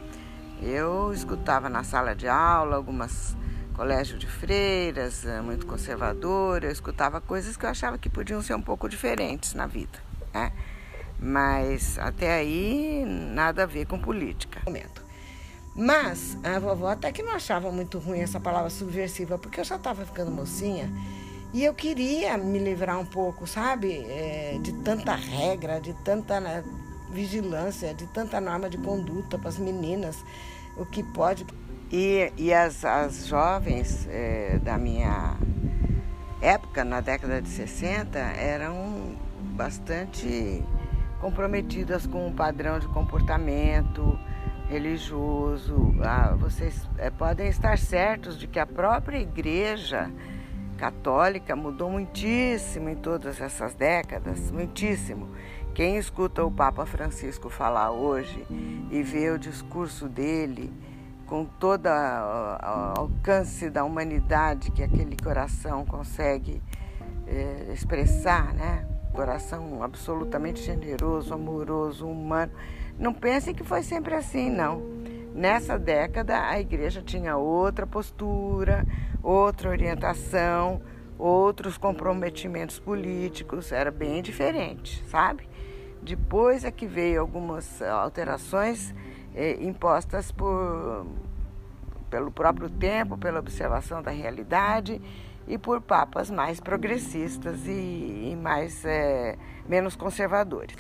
Eu 0.63 1.13
escutava 1.13 1.69
na 1.69 1.85
sala 1.85 2.15
de 2.15 2.27
aula 2.27 2.77
algumas 2.77 3.37
colégio 3.75 4.16
de 4.16 4.26
freiras, 4.26 5.26
eh, 5.26 5.40
muito 5.40 5.66
conservadora, 5.66 6.66
eu 6.66 6.73
escutava 6.73 7.21
coisas 7.21 7.57
que 7.57 7.66
eu 7.66 7.71
achava 7.71 7.99
que 7.99 8.09
podiam 8.09 8.40
ser 8.40 8.54
um 8.54 8.62
pouco 8.62 8.88
diferentes 8.88 9.52
na 9.52 9.66
vida, 9.66 9.99
né? 10.33 10.52
Mas 11.19 11.99
até 11.99 12.35
aí 12.35 13.04
nada 13.07 13.64
a 13.64 13.66
ver 13.66 13.87
com 13.87 13.99
política. 13.99 14.61
Mas 15.76 16.38
a 16.45 16.59
vovó 16.59 16.88
até 16.88 17.11
que 17.11 17.23
não 17.23 17.33
achava 17.33 17.71
muito 17.73 17.99
ruim 17.99 18.21
essa 18.21 18.38
palavra 18.38 18.71
subversiva, 18.71 19.37
porque 19.37 19.61
eu 19.61 19.64
já 19.64 19.76
estava 19.76 20.04
ficando 20.07 20.31
mocinha 20.31 20.88
e 21.52 21.64
eu 21.64 21.75
queria 21.75 22.37
me 22.38 22.59
livrar 22.59 22.99
um 22.99 23.07
pouco, 23.07 23.47
sabe, 23.47 23.93
é, 24.09 24.59
de 24.61 24.73
tanta 24.73 25.14
regra, 25.14 25.81
de 25.81 25.93
tanta 26.04 26.40
né, 26.40 26.64
vigilância, 27.11 27.93
de 27.95 28.07
tanta 28.07 28.40
norma 28.40 28.69
de 28.69 28.78
conduta 28.78 29.38
para 29.38 29.49
as 29.49 29.59
meninas, 29.59 30.25
o 30.76 30.85
que 30.85 31.02
pode 31.02 31.45
e, 31.95 32.33
e 32.37 32.53
as, 32.53 32.85
as 32.85 33.29
jovens 33.29 34.09
é, 34.11 34.59
da 34.61 34.77
minha 34.77 35.37
época, 36.41 36.85
na 36.85 37.01
década 37.01 37.41
de 37.41 37.49
60, 37.49 38.19
eram 38.19 39.15
bastante 39.55 40.61
comprometidas 41.21 42.05
com 42.05 42.27
o 42.27 42.33
padrão 42.33 42.81
de 42.81 42.89
comportamento 42.89 44.19
religioso. 44.69 45.95
Ah, 46.03 46.35
vocês 46.37 46.85
é, 46.99 47.11
podem 47.11 47.47
estar 47.47 47.79
certos 47.79 48.37
de 48.41 48.49
que 48.49 48.59
a 48.59 48.67
própria 48.67 49.19
igreja 49.19 50.11
católica 50.77 51.55
mudou 51.55 51.89
muitíssimo 51.89 52.89
em 52.89 52.97
todas 52.97 53.41
essas 53.41 53.73
décadas, 53.73 54.51
muitíssimo. 54.51 55.29
Quem 55.73 55.97
escuta 55.97 56.45
o 56.45 56.51
Papa 56.51 56.85
Francisco 56.87 57.49
falar 57.49 57.93
hoje 57.93 58.45
e 58.91 59.01
vê 59.01 59.31
o 59.31 59.39
discurso 59.39 60.09
dele, 60.09 60.73
com 61.26 61.45
todo 61.45 61.87
o 61.87 63.00
alcance 63.00 63.71
da 63.71 63.85
humanidade 63.85 64.71
que 64.71 64.83
aquele 64.83 65.16
coração 65.16 65.85
consegue 65.85 66.62
é, 67.26 67.73
expressar, 67.73 68.52
né? 68.54 68.87
coração 69.14 69.83
absolutamente 69.83 70.61
generoso, 70.61 71.33
amoroso, 71.33 72.07
humano. 72.07 72.52
Não 72.99 73.14
pensem 73.14 73.54
que 73.54 73.62
foi 73.62 73.83
sempre 73.83 74.14
assim, 74.14 74.50
não. 74.50 74.83
Nessa 75.33 75.78
década, 75.78 76.49
a 76.49 76.61
igreja 76.61 77.00
tinha 77.00 77.37
outra 77.37 77.87
postura, 77.87 78.85
outra 79.23 79.71
orientação, 79.71 80.83
outros 81.19 81.78
comprometimentos 81.78 82.78
políticos, 82.78 83.73
era 83.73 83.90
bem 83.90 84.21
diferente, 84.21 85.02
sabe? 85.09 85.49
Depois 86.02 86.64
é 86.64 86.71
que 86.71 86.87
veio 86.87 87.21
algumas 87.21 87.81
alterações 87.83 88.95
eh, 89.35 89.59
impostas 89.61 90.31
por, 90.31 91.07
pelo 92.09 92.31
próprio 92.31 92.71
tempo, 92.71 93.19
pela 93.19 93.41
observação 93.41 94.03
da 94.03 94.11
realidade 94.11 95.00
e 95.47 95.59
por 95.59 95.81
papas 95.81 96.31
mais 96.31 96.61
progressistas 96.61 97.67
e, 97.67 98.31
e 98.31 98.38
mais 98.41 98.85
é, 98.85 99.37
menos 99.69 99.97
conservadores. 99.97 100.76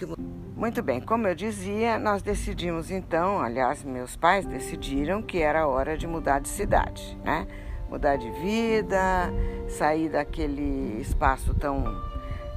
Muito 0.56 0.82
bem, 0.82 1.00
como 1.00 1.26
eu 1.26 1.34
dizia, 1.34 1.98
nós 1.98 2.22
decidimos 2.22 2.90
então, 2.90 3.40
aliás, 3.40 3.84
meus 3.84 4.16
pais 4.16 4.46
decidiram 4.46 5.20
que 5.20 5.38
era 5.38 5.66
hora 5.66 5.96
de 5.96 6.06
mudar 6.06 6.38
de 6.38 6.48
cidade, 6.48 7.18
né? 7.24 7.46
Mudar 7.88 8.16
de 8.16 8.30
vida, 8.30 9.32
sair 9.68 10.08
daquele 10.08 11.00
espaço 11.00 11.54
tão. 11.54 11.84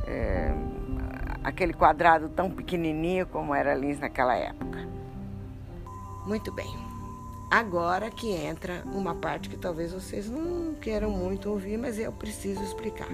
É, 0.07 0.53
aquele 1.43 1.73
quadrado 1.73 2.29
tão 2.29 2.49
pequenininho 2.49 3.25
como 3.27 3.53
era 3.53 3.73
Lins 3.75 3.99
naquela 3.99 4.35
época. 4.35 4.96
Muito 6.27 6.51
bem. 6.51 6.75
Agora 7.49 8.11
que 8.11 8.29
entra 8.29 8.83
uma 8.87 9.15
parte 9.15 9.47
que 9.47 9.55
talvez 9.55 9.93
vocês 9.93 10.29
não 10.29 10.75
queiram 10.75 11.09
muito 11.09 11.49
ouvir, 11.49 11.77
mas 11.77 11.97
eu 11.97 12.11
preciso 12.11 12.61
explicar. 12.61 13.07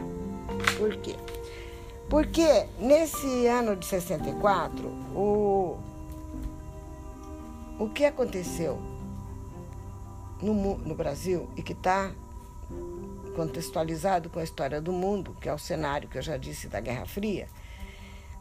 Por 0.79 0.97
quê? 0.97 1.15
Porque 2.09 2.65
nesse 2.79 3.45
ano 3.45 3.75
de 3.75 3.85
64, 3.85 4.87
o, 5.15 5.77
o 7.77 7.89
que 7.89 8.03
aconteceu 8.03 8.81
no, 10.41 10.79
no 10.79 10.95
Brasil 10.95 11.47
e 11.55 11.61
que 11.61 11.73
está 11.73 12.11
contextualizado 13.35 14.27
com 14.27 14.39
a 14.39 14.43
história 14.43 14.81
do 14.81 14.91
mundo, 14.91 15.37
que 15.39 15.47
é 15.47 15.53
o 15.53 15.59
cenário 15.59 16.09
que 16.09 16.17
eu 16.17 16.21
já 16.23 16.35
disse 16.35 16.67
da 16.67 16.79
Guerra 16.79 17.05
Fria, 17.05 17.47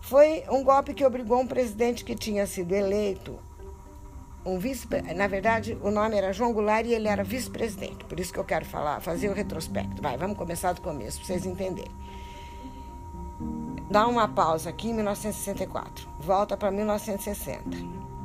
foi 0.01 0.45
um 0.49 0.65
golpe 0.65 0.95
que 0.95 1.05
obrigou 1.05 1.39
um 1.39 1.47
presidente 1.47 2.07
que 2.07 2.15
tinha 2.15 2.47
sido 2.47 2.73
eleito 2.73 3.39
um 4.45 4.59
vice, 4.59 4.87
na 5.15 5.27
verdade, 5.27 5.79
o 5.83 5.91
nome 5.91 6.17
era 6.17 6.33
João 6.33 6.53
Goulart 6.53 6.87
e 6.87 6.95
ele 6.95 7.09
era 7.09 7.23
vice-presidente. 7.23 8.05
Por 8.05 8.19
isso 8.19 8.33
que 8.33 8.39
eu 8.39 8.45
quero 8.45 8.65
falar, 8.65 9.01
fazer 9.01 9.29
o 9.29 9.33
retrospecto. 9.33 10.03
Vai, 10.03 10.17
vamos 10.17 10.37
começar 10.37 10.73
do 10.73 10.81
começo 10.81 11.19
para 11.19 11.27
vocês 11.27 11.47
entenderem. 11.47 11.93
Dá 13.91 14.07
uma 14.07 14.27
pausa 14.27 14.71
aqui 14.71 14.89
em 14.89 14.95
1964. 14.95 16.09
Volta 16.19 16.57
para 16.57 16.71
1960. 16.71 17.63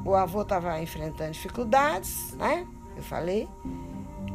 O 0.06 0.16
avô 0.16 0.42
estava 0.42 0.82
enfrentando 0.82 1.32
dificuldades, 1.32 2.34
né? 2.36 2.66
Eu 2.96 3.04
falei. 3.04 3.48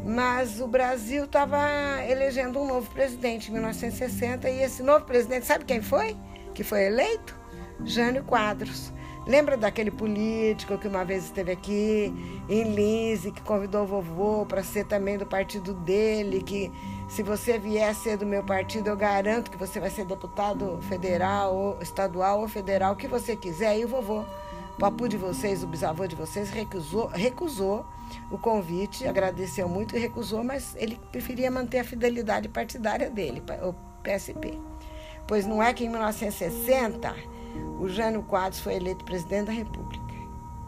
Mas 0.04 0.60
o 0.60 0.66
Brasil 0.66 1.24
estava 1.24 1.58
elegendo 2.06 2.60
um 2.60 2.66
novo 2.66 2.90
presidente 2.90 3.48
em 3.48 3.54
1960 3.54 4.50
e 4.50 4.62
esse 4.62 4.82
novo 4.82 5.04
presidente, 5.04 5.46
sabe 5.46 5.64
quem 5.64 5.80
foi? 5.80 6.16
Que 6.54 6.62
foi 6.62 6.84
eleito? 6.84 7.34
Jânio 7.84 8.24
Quadros. 8.24 8.92
Lembra 9.24 9.56
daquele 9.56 9.90
político 9.90 10.76
que 10.76 10.88
uma 10.88 11.04
vez 11.04 11.24
esteve 11.24 11.52
aqui 11.52 12.12
em 12.48 12.74
Linz 12.74 13.22
que 13.22 13.40
convidou 13.42 13.84
o 13.84 13.86
vovô 13.86 14.44
para 14.44 14.64
ser 14.64 14.84
também 14.84 15.16
do 15.16 15.24
partido 15.24 15.72
dele, 15.72 16.42
que 16.42 16.72
se 17.08 17.22
você 17.22 17.56
vier 17.56 17.94
ser 17.94 18.16
do 18.16 18.26
meu 18.26 18.42
partido, 18.42 18.88
eu 18.88 18.96
garanto 18.96 19.50
que 19.50 19.56
você 19.56 19.78
vai 19.78 19.90
ser 19.90 20.04
deputado 20.04 20.80
federal, 20.88 21.54
ou 21.54 21.78
estadual 21.80 22.40
ou 22.40 22.48
federal, 22.48 22.94
o 22.94 22.96
que 22.96 23.06
você 23.06 23.36
quiser. 23.36 23.78
E 23.78 23.84
o 23.84 23.88
vovô, 23.88 24.22
o 24.22 24.80
papu 24.80 25.08
de 25.08 25.16
vocês, 25.16 25.62
o 25.62 25.68
bisavô 25.68 26.04
de 26.06 26.16
vocês, 26.16 26.50
recusou, 26.50 27.06
recusou 27.06 27.86
o 28.28 28.36
convite, 28.36 29.06
agradeceu 29.06 29.68
muito 29.68 29.96
e 29.96 30.00
recusou, 30.00 30.42
mas 30.42 30.74
ele 30.76 30.98
preferia 31.12 31.50
manter 31.50 31.78
a 31.78 31.84
fidelidade 31.84 32.48
partidária 32.48 33.08
dele, 33.08 33.40
o 33.62 33.72
PSP. 34.02 34.58
Pois 35.28 35.46
não 35.46 35.62
é 35.62 35.72
que 35.72 35.84
em 35.84 35.88
1960 35.88 37.14
o 37.78 37.88
Jânio 37.88 38.22
Quadros 38.22 38.60
foi 38.60 38.74
eleito 38.74 39.04
presidente 39.04 39.46
da 39.46 39.52
República. 39.52 40.02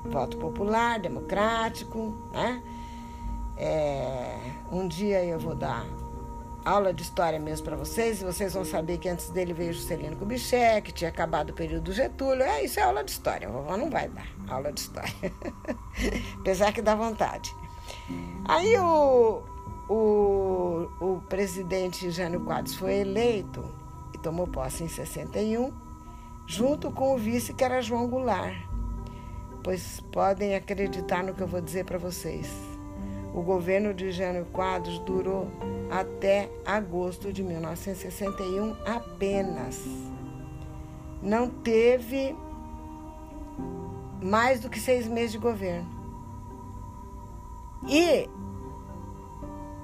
Voto 0.05 0.37
popular, 0.37 0.99
democrático, 0.99 2.15
né? 2.33 2.63
É, 3.57 4.37
um 4.71 4.87
dia 4.87 5.25
eu 5.25 5.39
vou 5.39 5.55
dar 5.55 5.87
aula 6.65 6.93
de 6.93 7.03
história 7.03 7.39
mesmo 7.39 7.65
para 7.65 7.77
vocês, 7.77 8.21
e 8.21 8.25
vocês 8.25 8.55
vão 8.55 8.65
saber 8.65 8.99
que 8.99 9.09
antes 9.09 9.31
dele 9.31 9.53
veio 9.53 9.73
Juscelino 9.73 10.17
Kubitschek, 10.17 10.93
tinha 10.93 11.11
acabado 11.11 11.51
o 11.51 11.53
período 11.53 11.85
do 11.85 11.93
Getúlio. 11.93 12.43
É, 12.43 12.65
isso 12.65 12.81
é 12.81 12.83
aula 12.83 13.05
de 13.05 13.11
história. 13.11 13.49
A 13.49 13.51
vovó 13.51 13.77
não 13.77 13.91
vai 13.91 14.09
dar 14.09 14.27
aula 14.49 14.73
de 14.73 14.81
história. 14.81 15.13
Apesar 16.41 16.73
que 16.73 16.83
dá 16.83 16.95
vontade. 16.95 17.55
Aí 18.47 18.77
o, 18.79 19.43
o, 19.89 20.89
o 21.01 21.23
presidente 21.29 22.11
Jânio 22.11 22.41
Quadros 22.41 22.75
foi 22.75 22.95
eleito 22.95 23.65
e 24.15 24.19
tomou 24.19 24.47
posse 24.47 24.85
em 24.85 24.89
61 24.89 25.84
junto 26.47 26.91
com 26.91 27.15
o 27.15 27.19
vice 27.19 27.53
que 27.53 27.65
era 27.65 27.81
João 27.81 28.09
Goulart. 28.09 28.57
Pois 29.63 30.01
podem 30.13 30.55
acreditar 30.55 31.23
no 31.23 31.35
que 31.35 31.43
eu 31.43 31.47
vou 31.47 31.61
dizer 31.61 31.85
para 31.85 31.99
vocês. 31.99 32.51
O 33.33 33.43
governo 33.43 33.93
de 33.93 34.13
Jânio 34.13 34.45
Quadros 34.53 34.99
durou 35.01 35.51
até 35.91 36.51
agosto 36.65 37.33
de 37.33 37.43
1961 37.43 38.77
apenas. 38.87 39.83
Não 41.23 41.49
teve 41.49 42.37
mais 44.23 44.61
do 44.61 44.71
que 44.71 44.79
seis 44.79 45.09
meses 45.09 45.33
de 45.33 45.39
governo. 45.39 45.89
E 47.89 48.29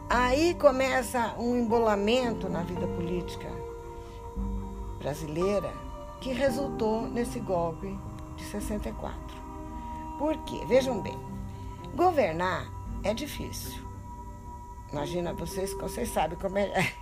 aí 0.08 0.54
começa 0.54 1.34
um 1.38 1.56
embolamento 1.56 2.48
na 2.48 2.62
vida 2.62 2.86
política 2.86 3.48
brasileira 4.98 5.72
que 6.20 6.32
resultou 6.32 7.08
nesse 7.08 7.40
golpe 7.40 7.98
de 8.36 8.44
64. 8.44 9.18
Por 10.18 10.36
quê? 10.44 10.60
Vejam 10.66 11.00
bem, 11.00 11.18
governar 11.94 12.70
é 13.02 13.14
difícil. 13.14 13.88
Imagina 14.92 15.32
vocês, 15.32 15.72
vocês 15.74 16.08
sabem 16.08 16.36
como 16.38 16.58
é. 16.58 16.92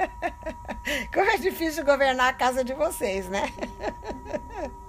como 1.12 1.30
é 1.30 1.36
difícil 1.36 1.84
governar 1.84 2.28
a 2.28 2.32
casa 2.32 2.64
de 2.64 2.72
vocês, 2.74 3.28
né? 3.28 3.52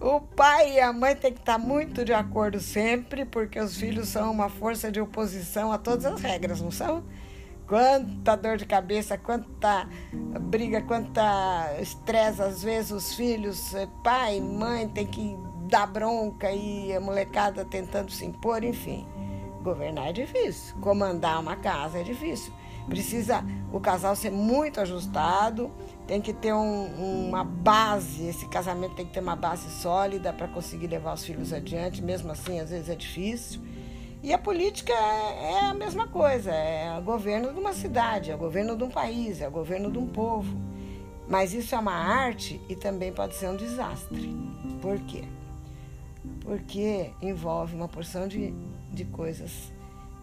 O 0.00 0.20
pai 0.20 0.74
e 0.74 0.80
a 0.80 0.92
mãe 0.92 1.16
têm 1.16 1.32
que 1.32 1.40
estar 1.40 1.56
muito 1.56 2.04
de 2.04 2.12
acordo 2.12 2.60
sempre, 2.60 3.24
porque 3.24 3.58
os 3.58 3.74
filhos 3.76 4.08
são 4.08 4.30
uma 4.30 4.50
força 4.50 4.92
de 4.92 5.00
oposição 5.00 5.72
a 5.72 5.78
todas 5.78 6.04
as 6.04 6.20
regras, 6.20 6.60
não 6.60 6.70
são? 6.70 7.02
Quanta 7.66 8.36
dor 8.36 8.56
de 8.58 8.66
cabeça, 8.66 9.16
quanta 9.16 9.88
briga, 10.42 10.82
quanta 10.82 11.76
estresse, 11.80 12.42
às 12.42 12.62
vezes 12.62 12.90
os 12.90 13.14
filhos, 13.14 13.74
eh, 13.74 13.88
pai, 14.02 14.38
mãe, 14.40 14.86
tem 14.88 15.06
que 15.06 15.34
dar 15.68 15.86
bronca 15.86 16.52
e 16.52 16.92
a 16.92 17.00
molecada 17.00 17.64
tentando 17.64 18.10
se 18.10 18.24
impor, 18.26 18.62
enfim. 18.62 19.06
Governar 19.62 20.08
é 20.08 20.12
difícil, 20.12 20.76
comandar 20.80 21.40
uma 21.40 21.56
casa 21.56 21.98
é 21.98 22.02
difícil. 22.02 22.52
Precisa 22.86 23.42
o 23.72 23.80
casal 23.80 24.14
ser 24.14 24.30
muito 24.30 24.78
ajustado, 24.78 25.72
tem 26.06 26.20
que 26.20 26.34
ter 26.34 26.52
um, 26.52 27.28
uma 27.28 27.42
base, 27.42 28.26
esse 28.26 28.46
casamento 28.46 28.94
tem 28.94 29.06
que 29.06 29.12
ter 29.12 29.20
uma 29.20 29.34
base 29.34 29.70
sólida 29.70 30.34
para 30.34 30.46
conseguir 30.48 30.88
levar 30.88 31.14
os 31.14 31.24
filhos 31.24 31.50
adiante, 31.50 32.02
mesmo 32.02 32.30
assim, 32.30 32.60
às 32.60 32.68
vezes 32.68 32.90
é 32.90 32.94
difícil. 32.94 33.62
E 34.24 34.32
a 34.32 34.38
política 34.38 34.90
é, 34.90 35.52
é 35.52 35.60
a 35.66 35.74
mesma 35.74 36.08
coisa, 36.08 36.50
é 36.50 36.98
o 36.98 37.02
governo 37.02 37.52
de 37.52 37.60
uma 37.60 37.74
cidade, 37.74 38.30
é 38.30 38.34
o 38.34 38.38
governo 38.38 38.74
de 38.74 38.82
um 38.82 38.88
país, 38.88 39.42
é 39.42 39.46
o 39.46 39.50
governo 39.50 39.92
de 39.92 39.98
um 39.98 40.06
povo. 40.06 40.56
Mas 41.28 41.52
isso 41.52 41.74
é 41.74 41.78
uma 41.78 41.92
arte 41.92 42.58
e 42.66 42.74
também 42.74 43.12
pode 43.12 43.34
ser 43.34 43.50
um 43.50 43.56
desastre. 43.56 44.34
Por 44.80 44.98
quê? 45.00 45.24
Porque 46.40 47.10
envolve 47.20 47.76
uma 47.76 47.86
porção 47.86 48.26
de, 48.26 48.54
de 48.90 49.04
coisas 49.04 49.70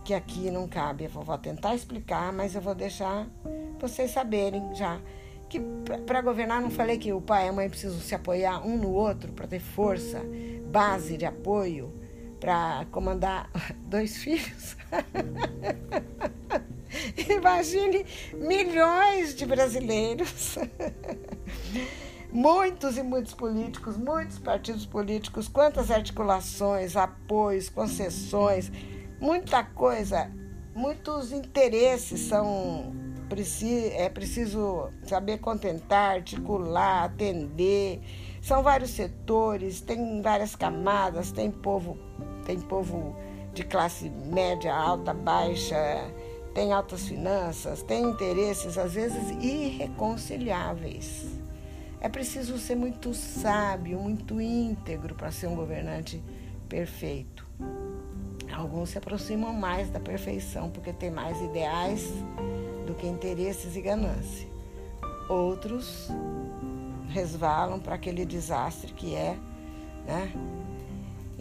que 0.03 0.15
aqui 0.15 0.49
não 0.49 0.67
cabe. 0.67 1.03
Eu 1.03 1.11
vou 1.11 1.37
tentar 1.37 1.75
explicar, 1.75 2.33
mas 2.33 2.55
eu 2.55 2.61
vou 2.61 2.73
deixar 2.73 3.27
vocês 3.79 4.09
saberem 4.09 4.73
já. 4.73 4.99
Que 5.47 5.59
para 6.07 6.23
governar, 6.23 6.59
não 6.59 6.71
falei 6.71 6.97
que 6.97 7.13
o 7.13 7.21
pai 7.21 7.45
e 7.45 7.49
a 7.49 7.53
mãe 7.53 7.69
precisam 7.69 7.99
se 7.99 8.15
apoiar 8.15 8.65
um 8.65 8.79
no 8.79 8.89
outro 8.89 9.31
para 9.31 9.45
ter 9.45 9.59
força, 9.59 10.19
base 10.71 11.17
de 11.17 11.25
apoio 11.27 12.00
para 12.41 12.85
comandar 12.91 13.49
dois 13.87 14.17
filhos. 14.17 14.75
Imagine 17.29 18.05
milhões 18.33 19.33
de 19.33 19.45
brasileiros, 19.45 20.57
muitos 22.29 22.97
e 22.97 23.03
muitos 23.03 23.33
políticos, 23.33 23.95
muitos 23.95 24.39
partidos 24.39 24.85
políticos, 24.85 25.47
quantas 25.47 25.89
articulações, 25.89 26.97
apoios, 26.97 27.69
concessões, 27.69 28.69
muita 29.21 29.63
coisa, 29.63 30.29
muitos 30.75 31.31
interesses 31.31 32.19
são 32.21 32.91
é 33.93 34.09
preciso 34.09 34.89
saber 35.03 35.39
contentar, 35.39 36.15
articular, 36.15 37.05
atender. 37.05 38.01
São 38.41 38.61
vários 38.61 38.89
setores, 38.89 39.79
tem 39.79 40.21
várias 40.21 40.53
camadas, 40.53 41.31
tem 41.31 41.49
povo, 41.49 41.97
tem 42.45 42.59
povo 42.59 43.15
de 43.53 43.63
classe 43.63 44.09
média, 44.09 44.73
alta, 44.73 45.13
baixa, 45.13 45.75
tem 46.53 46.73
altas 46.73 47.07
finanças, 47.07 47.81
tem 47.83 48.03
interesses 48.03 48.77
às 48.77 48.93
vezes 48.93 49.29
irreconciliáveis. 49.41 51.25
É 51.99 52.09
preciso 52.09 52.57
ser 52.57 52.75
muito 52.75 53.13
sábio, 53.13 53.99
muito 53.99 54.41
íntegro 54.41 55.13
para 55.13 55.31
ser 55.31 55.47
um 55.47 55.55
governante 55.55 56.21
perfeito. 56.67 57.45
Alguns 58.51 58.89
se 58.89 58.97
aproximam 58.97 59.53
mais 59.53 59.89
da 59.89 59.99
perfeição 59.99 60.69
porque 60.69 60.91
têm 60.91 61.11
mais 61.11 61.39
ideais 61.41 62.11
do 62.85 62.93
que 62.95 63.07
interesses 63.07 63.75
e 63.75 63.81
ganância. 63.81 64.47
Outros 65.29 66.09
resvalam 67.09 67.79
para 67.79 67.95
aquele 67.95 68.25
desastre 68.25 68.93
que 68.93 69.15
é, 69.15 69.37
né? 70.05 70.31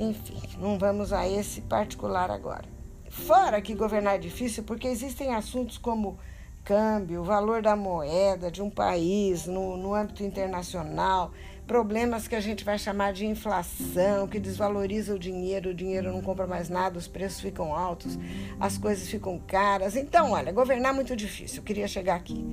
Enfim, 0.00 0.40
não 0.58 0.78
vamos 0.78 1.12
a 1.12 1.28
esse 1.28 1.60
particular 1.60 2.30
agora. 2.30 2.64
Fora 3.10 3.60
que 3.60 3.74
governar 3.74 4.14
é 4.14 4.18
difícil 4.18 4.64
porque 4.64 4.88
existem 4.88 5.34
assuntos 5.34 5.76
como 5.76 6.18
câmbio, 6.64 7.22
valor 7.22 7.60
da 7.60 7.76
moeda 7.76 8.50
de 8.50 8.62
um 8.62 8.70
país 8.70 9.46
no, 9.46 9.76
no 9.76 9.94
âmbito 9.94 10.22
internacional, 10.22 11.32
problemas 11.70 12.26
que 12.26 12.34
a 12.34 12.40
gente 12.40 12.64
vai 12.64 12.76
chamar 12.76 13.12
de 13.12 13.24
inflação, 13.24 14.26
que 14.26 14.40
desvaloriza 14.40 15.14
o 15.14 15.18
dinheiro, 15.20 15.70
o 15.70 15.74
dinheiro 15.74 16.10
não 16.10 16.20
compra 16.20 16.44
mais 16.44 16.68
nada, 16.68 16.98
os 16.98 17.06
preços 17.06 17.40
ficam 17.40 17.72
altos, 17.72 18.18
as 18.58 18.76
coisas 18.76 19.08
ficam 19.08 19.38
caras. 19.38 19.94
Então, 19.94 20.32
olha, 20.32 20.50
governar 20.50 20.92
é 20.92 20.96
muito 20.96 21.14
difícil, 21.14 21.58
eu 21.58 21.62
queria 21.62 21.86
chegar 21.86 22.16
aqui. 22.16 22.44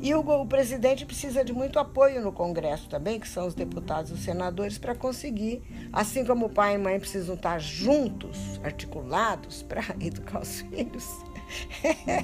E 0.00 0.14
o, 0.14 0.20
o 0.20 0.46
presidente 0.46 1.04
precisa 1.04 1.44
de 1.44 1.52
muito 1.52 1.78
apoio 1.78 2.22
no 2.22 2.32
Congresso 2.32 2.88
também, 2.88 3.20
que 3.20 3.28
são 3.28 3.46
os 3.46 3.52
deputados 3.52 4.10
e 4.10 4.14
os 4.14 4.20
senadores, 4.20 4.78
para 4.78 4.94
conseguir, 4.94 5.62
assim 5.92 6.24
como 6.24 6.46
o 6.46 6.48
pai 6.48 6.76
e 6.76 6.78
mãe 6.78 6.98
precisam 6.98 7.34
estar 7.34 7.58
juntos, 7.58 8.58
articulados, 8.64 9.62
para 9.62 9.82
educar 10.00 10.40
os 10.40 10.62
filhos. 10.62 11.06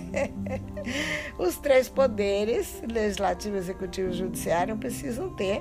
os 1.38 1.58
três 1.58 1.90
poderes, 1.90 2.82
legislativo, 2.90 3.54
executivo 3.54 4.08
e 4.08 4.14
judiciário, 4.14 4.78
precisam 4.78 5.28
ter 5.28 5.60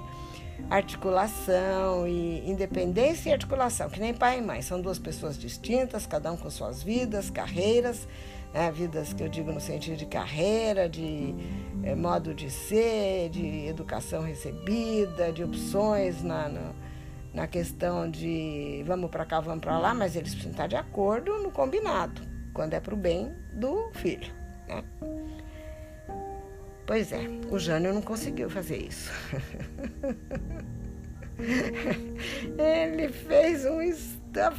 articulação 0.70 2.08
e 2.08 2.50
independência 2.50 3.30
e 3.30 3.34
articulação, 3.34 3.90
que 3.90 4.00
nem 4.00 4.14
pai 4.14 4.40
e 4.40 4.42
mãe, 4.42 4.62
são 4.62 4.82
duas 4.82 5.00
pessoas 5.00 5.38
distintas, 5.38 6.06
cada 6.06 6.32
um 6.32 6.38
com 6.38 6.50
suas 6.50 6.84
vidas, 6.84 7.30
carreiras, 7.30 8.08
né? 8.54 8.72
vidas 8.72 9.14
que 9.14 9.24
eu 9.24 9.30
digo 9.30 9.52
no 9.52 9.62
sentido 9.62 9.96
de 9.96 10.06
carreira, 10.06 10.90
de 10.90 11.34
é, 11.84 11.96
modo 11.96 12.34
de 12.34 12.50
ser, 12.50 13.30
de 13.30 13.68
educação 13.68 14.24
recebida, 14.24 15.32
de 15.32 15.44
opções 15.44 16.22
na, 16.22 16.50
na, 16.50 16.72
na 17.34 17.48
questão 17.48 18.10
de 18.10 18.84
vamos 18.86 19.10
para 19.10 19.26
cá, 19.26 19.40
vamos 19.40 19.62
para 19.62 19.78
lá, 19.78 19.94
mas 19.94 20.16
eles 20.16 20.32
precisam 20.32 20.52
estar 20.52 20.68
de 20.68 20.76
acordo 20.76 21.38
no 21.40 21.52
combinado, 21.52 22.22
quando 22.54 22.74
é 22.74 22.80
para 22.80 22.94
o 22.94 22.98
bem 22.98 23.32
do 23.54 23.90
filho. 23.94 24.34
Né? 24.68 24.84
Pois 26.88 27.12
é, 27.12 27.28
o 27.52 27.60
Jânio 27.60 27.94
não 27.94 28.02
conseguiu 28.02 28.50
fazer 28.50 28.78
isso. 28.78 29.12
Ele 32.58 33.10
fez 33.10 33.66
um 33.66 33.82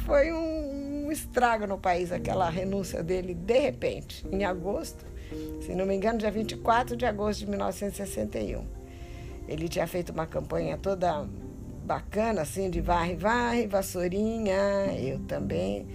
foi 0.05 0.31
um 0.31 1.11
estrago 1.11 1.65
no 1.65 1.79
país 1.79 2.11
aquela 2.11 2.49
renúncia 2.49 3.01
dele 3.01 3.33
de 3.33 3.57
repente, 3.57 4.27
em 4.31 4.45
agosto, 4.45 5.05
se 5.61 5.73
não 5.73 5.85
me 5.85 5.95
engano, 5.95 6.19
dia 6.19 6.29
24 6.29 6.95
de 6.95 7.05
agosto 7.05 7.39
de 7.39 7.47
1961. 7.47 8.63
Ele 9.47 9.67
tinha 9.67 9.87
feito 9.87 10.11
uma 10.11 10.27
campanha 10.27 10.77
toda 10.77 11.27
bacana 11.83 12.43
assim 12.43 12.69
de 12.69 12.79
varre, 12.79 13.15
varre, 13.15 13.65
vassourinha, 13.65 14.93
eu 14.99 15.19
também 15.21 15.87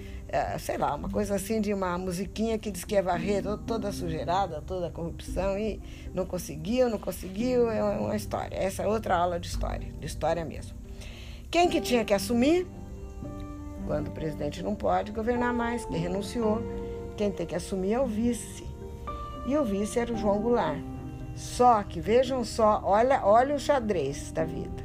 sei 0.58 0.76
lá, 0.78 0.94
uma 0.94 1.08
coisa 1.08 1.34
assim 1.34 1.60
de 1.60 1.72
uma 1.72 1.96
musiquinha 1.98 2.58
que 2.58 2.70
diz 2.70 2.84
que 2.84 2.96
é 2.96 3.02
varrer 3.02 3.42
toda 3.66 3.92
sujeirada, 3.92 4.62
toda 4.62 4.90
corrupção 4.90 5.58
e 5.58 5.80
não 6.12 6.26
conseguiu, 6.26 6.88
não 6.88 6.98
conseguiu, 6.98 7.70
é 7.70 7.82
uma 7.82 8.16
história. 8.16 8.56
Essa 8.56 8.82
é 8.82 8.86
outra 8.86 9.16
aula 9.16 9.38
de 9.38 9.46
história, 9.48 9.92
de 9.92 10.06
história 10.06 10.44
mesmo. 10.44 10.76
Quem 11.50 11.68
que 11.68 11.80
tinha 11.80 12.04
que 12.04 12.12
assumir? 12.12 12.66
Quando 13.86 14.08
o 14.08 14.10
presidente 14.10 14.62
não 14.62 14.74
pode 14.74 15.12
governar 15.12 15.52
mais, 15.52 15.84
que 15.84 15.96
renunciou, 15.96 16.62
quem 17.16 17.30
tem 17.30 17.46
que 17.46 17.54
assumir 17.54 17.92
é 17.92 18.00
o 18.00 18.06
vice. 18.06 18.66
E 19.46 19.56
o 19.56 19.64
vice 19.64 19.98
era 19.98 20.12
o 20.12 20.16
João 20.16 20.40
Goulart. 20.40 20.82
Só 21.36 21.82
que 21.82 22.00
vejam 22.00 22.44
só, 22.44 22.80
olha, 22.84 23.24
olha 23.24 23.54
o 23.54 23.58
xadrez 23.58 24.32
da 24.32 24.44
vida. 24.44 24.82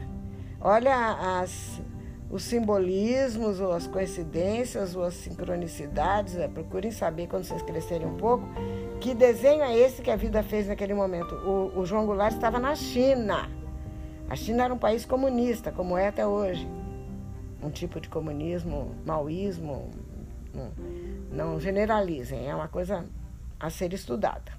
Olha 0.62 1.40
as 1.42 1.82
os 2.30 2.44
simbolismos, 2.44 3.60
ou 3.60 3.72
as 3.72 3.88
coincidências, 3.88 4.96
ou 4.96 5.04
as 5.04 5.16
sincronicidades. 5.16 6.36
É, 6.36 6.48
procurem 6.48 6.92
saber 6.92 7.28
quando 7.28 7.44
vocês 7.44 7.62
crescerem 7.62 8.08
um 8.08 8.18
pouco. 8.18 8.48
Que 9.00 9.16
desenho 9.16 9.64
é 9.64 9.76
esse 9.76 10.02
que 10.02 10.12
a 10.12 10.16
vida 10.16 10.44
fez 10.44 10.68
naquele 10.68 10.94
momento? 10.94 11.34
O, 11.36 11.80
o 11.80 11.86
João 11.86 12.06
Goulart 12.06 12.34
estava 12.34 12.60
na 12.60 12.76
China. 12.76 13.50
A 14.30 14.36
China 14.36 14.66
era 14.66 14.74
um 14.74 14.78
país 14.78 15.06
comunista, 15.06 15.72
como 15.72 15.98
é 15.98 16.08
até 16.08 16.26
hoje. 16.26 16.70
Um 17.64 17.72
tipo 17.72 18.00
de 18.00 18.08
comunismo, 18.08 18.96
maoísmo, 19.06 19.90
não, 20.54 20.72
não 21.32 21.60
generalizem, 21.60 22.48
é 22.48 22.54
uma 22.54 22.68
coisa 22.68 23.06
a 23.60 23.70
ser 23.70 23.92
estudada. 23.92 24.52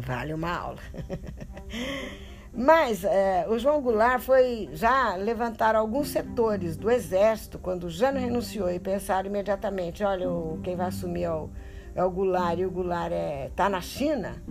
Vale 0.00 0.32
uma 0.32 0.50
aula. 0.50 0.78
Mas 2.58 3.04
é, 3.04 3.46
o 3.48 3.56
João 3.56 3.80
Goulart 3.80 4.20
foi 4.20 4.68
já 4.72 5.14
levantar 5.14 5.76
alguns 5.76 6.08
setores 6.08 6.76
do 6.76 6.90
Exército, 6.90 7.56
quando 7.56 7.84
o 7.84 7.88
Jano 7.88 8.18
renunciou 8.18 8.68
e 8.68 8.80
pensaram 8.80 9.28
imediatamente, 9.28 10.02
olha, 10.02 10.26
quem 10.64 10.74
vai 10.74 10.88
assumir 10.88 11.22
é 11.22 11.30
o, 11.30 11.48
é 11.94 12.02
o 12.02 12.10
Goulart 12.10 12.58
e 12.58 12.66
o 12.66 12.70
Goulart 12.70 13.12
está 13.12 13.16
é, 13.16 13.50
tá 13.54 13.68
na 13.68 13.80
China, 13.80 14.42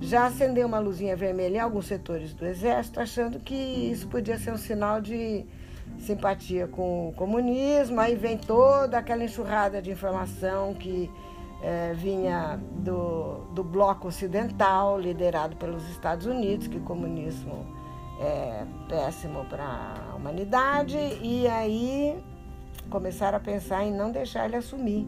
já 0.00 0.26
acendeu 0.26 0.68
uma 0.68 0.78
luzinha 0.78 1.16
vermelha 1.16 1.56
em 1.56 1.60
alguns 1.60 1.86
setores 1.86 2.32
do 2.32 2.46
Exército, 2.46 3.00
achando 3.00 3.40
que 3.40 3.56
isso 3.56 4.06
podia 4.06 4.38
ser 4.38 4.52
um 4.52 4.56
sinal 4.56 5.00
de 5.00 5.44
simpatia 5.98 6.68
com 6.68 7.08
o 7.08 7.12
comunismo, 7.14 7.98
aí 7.98 8.14
vem 8.14 8.38
toda 8.38 8.98
aquela 8.98 9.24
enxurrada 9.24 9.82
de 9.82 9.90
informação 9.90 10.74
que 10.74 11.10
é, 11.62 11.92
vinha 11.94 12.58
do, 12.76 13.44
do 13.52 13.64
bloco 13.64 14.08
ocidental, 14.08 14.98
liderado 14.98 15.56
pelos 15.56 15.88
Estados 15.90 16.26
Unidos, 16.26 16.66
que 16.66 16.76
o 16.76 16.82
comunismo 16.82 17.66
é 18.20 18.64
péssimo 18.88 19.44
para 19.46 19.94
a 20.10 20.14
humanidade, 20.16 20.96
e 21.22 21.46
aí 21.48 22.22
começaram 22.90 23.38
a 23.38 23.40
pensar 23.40 23.84
em 23.84 23.92
não 23.92 24.10
deixar 24.10 24.46
ele 24.46 24.56
assumir. 24.56 25.06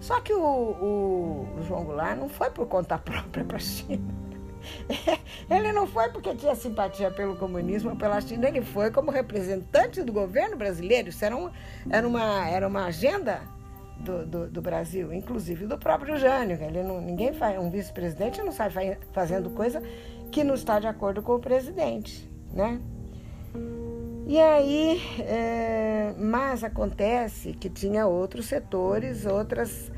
Só 0.00 0.20
que 0.20 0.32
o, 0.32 0.40
o, 0.40 1.48
o 1.58 1.62
João 1.62 1.84
Goulart 1.84 2.18
não 2.18 2.28
foi 2.28 2.50
por 2.50 2.66
conta 2.66 2.98
própria 2.98 3.44
para 3.44 3.56
a 3.56 3.60
China. 3.60 4.22
Ele 5.50 5.72
não 5.72 5.86
foi 5.86 6.08
porque 6.10 6.34
tinha 6.34 6.54
simpatia 6.54 7.10
pelo 7.10 7.36
comunismo 7.36 7.90
ou 7.90 7.96
pela 7.96 8.20
China, 8.20 8.48
ele 8.48 8.62
foi 8.62 8.92
como 8.92 9.10
representante 9.10 10.02
do 10.02 10.12
governo 10.12 10.56
brasileiro. 10.56 11.08
Isso 11.08 11.24
era, 11.24 11.36
um, 11.36 11.50
era, 11.90 12.06
uma, 12.06 12.48
era 12.48 12.68
uma 12.68 12.84
agenda 12.84 13.42
do, 14.02 14.26
do, 14.26 14.50
do, 14.50 14.62
Brasil, 14.62 15.12
inclusive 15.12 15.66
do 15.66 15.78
próprio 15.78 16.16
Jânio. 16.16 16.58
Ele 16.60 16.82
não, 16.82 17.00
ninguém 17.00 17.32
faz, 17.32 17.58
um 17.58 17.70
vice-presidente 17.70 18.42
não 18.42 18.52
sai 18.52 18.70
fazendo 19.12 19.50
coisa 19.50 19.82
que 20.30 20.42
não 20.44 20.54
está 20.54 20.78
de 20.78 20.86
acordo 20.86 21.22
com 21.22 21.34
o 21.34 21.38
presidente, 21.38 22.28
né? 22.52 22.80
E 24.26 24.38
aí, 24.38 25.00
é, 25.20 26.14
mas 26.16 26.64
acontece 26.64 27.52
que 27.52 27.68
tinha 27.68 28.06
outros 28.06 28.46
setores, 28.46 29.26
outras 29.26 29.90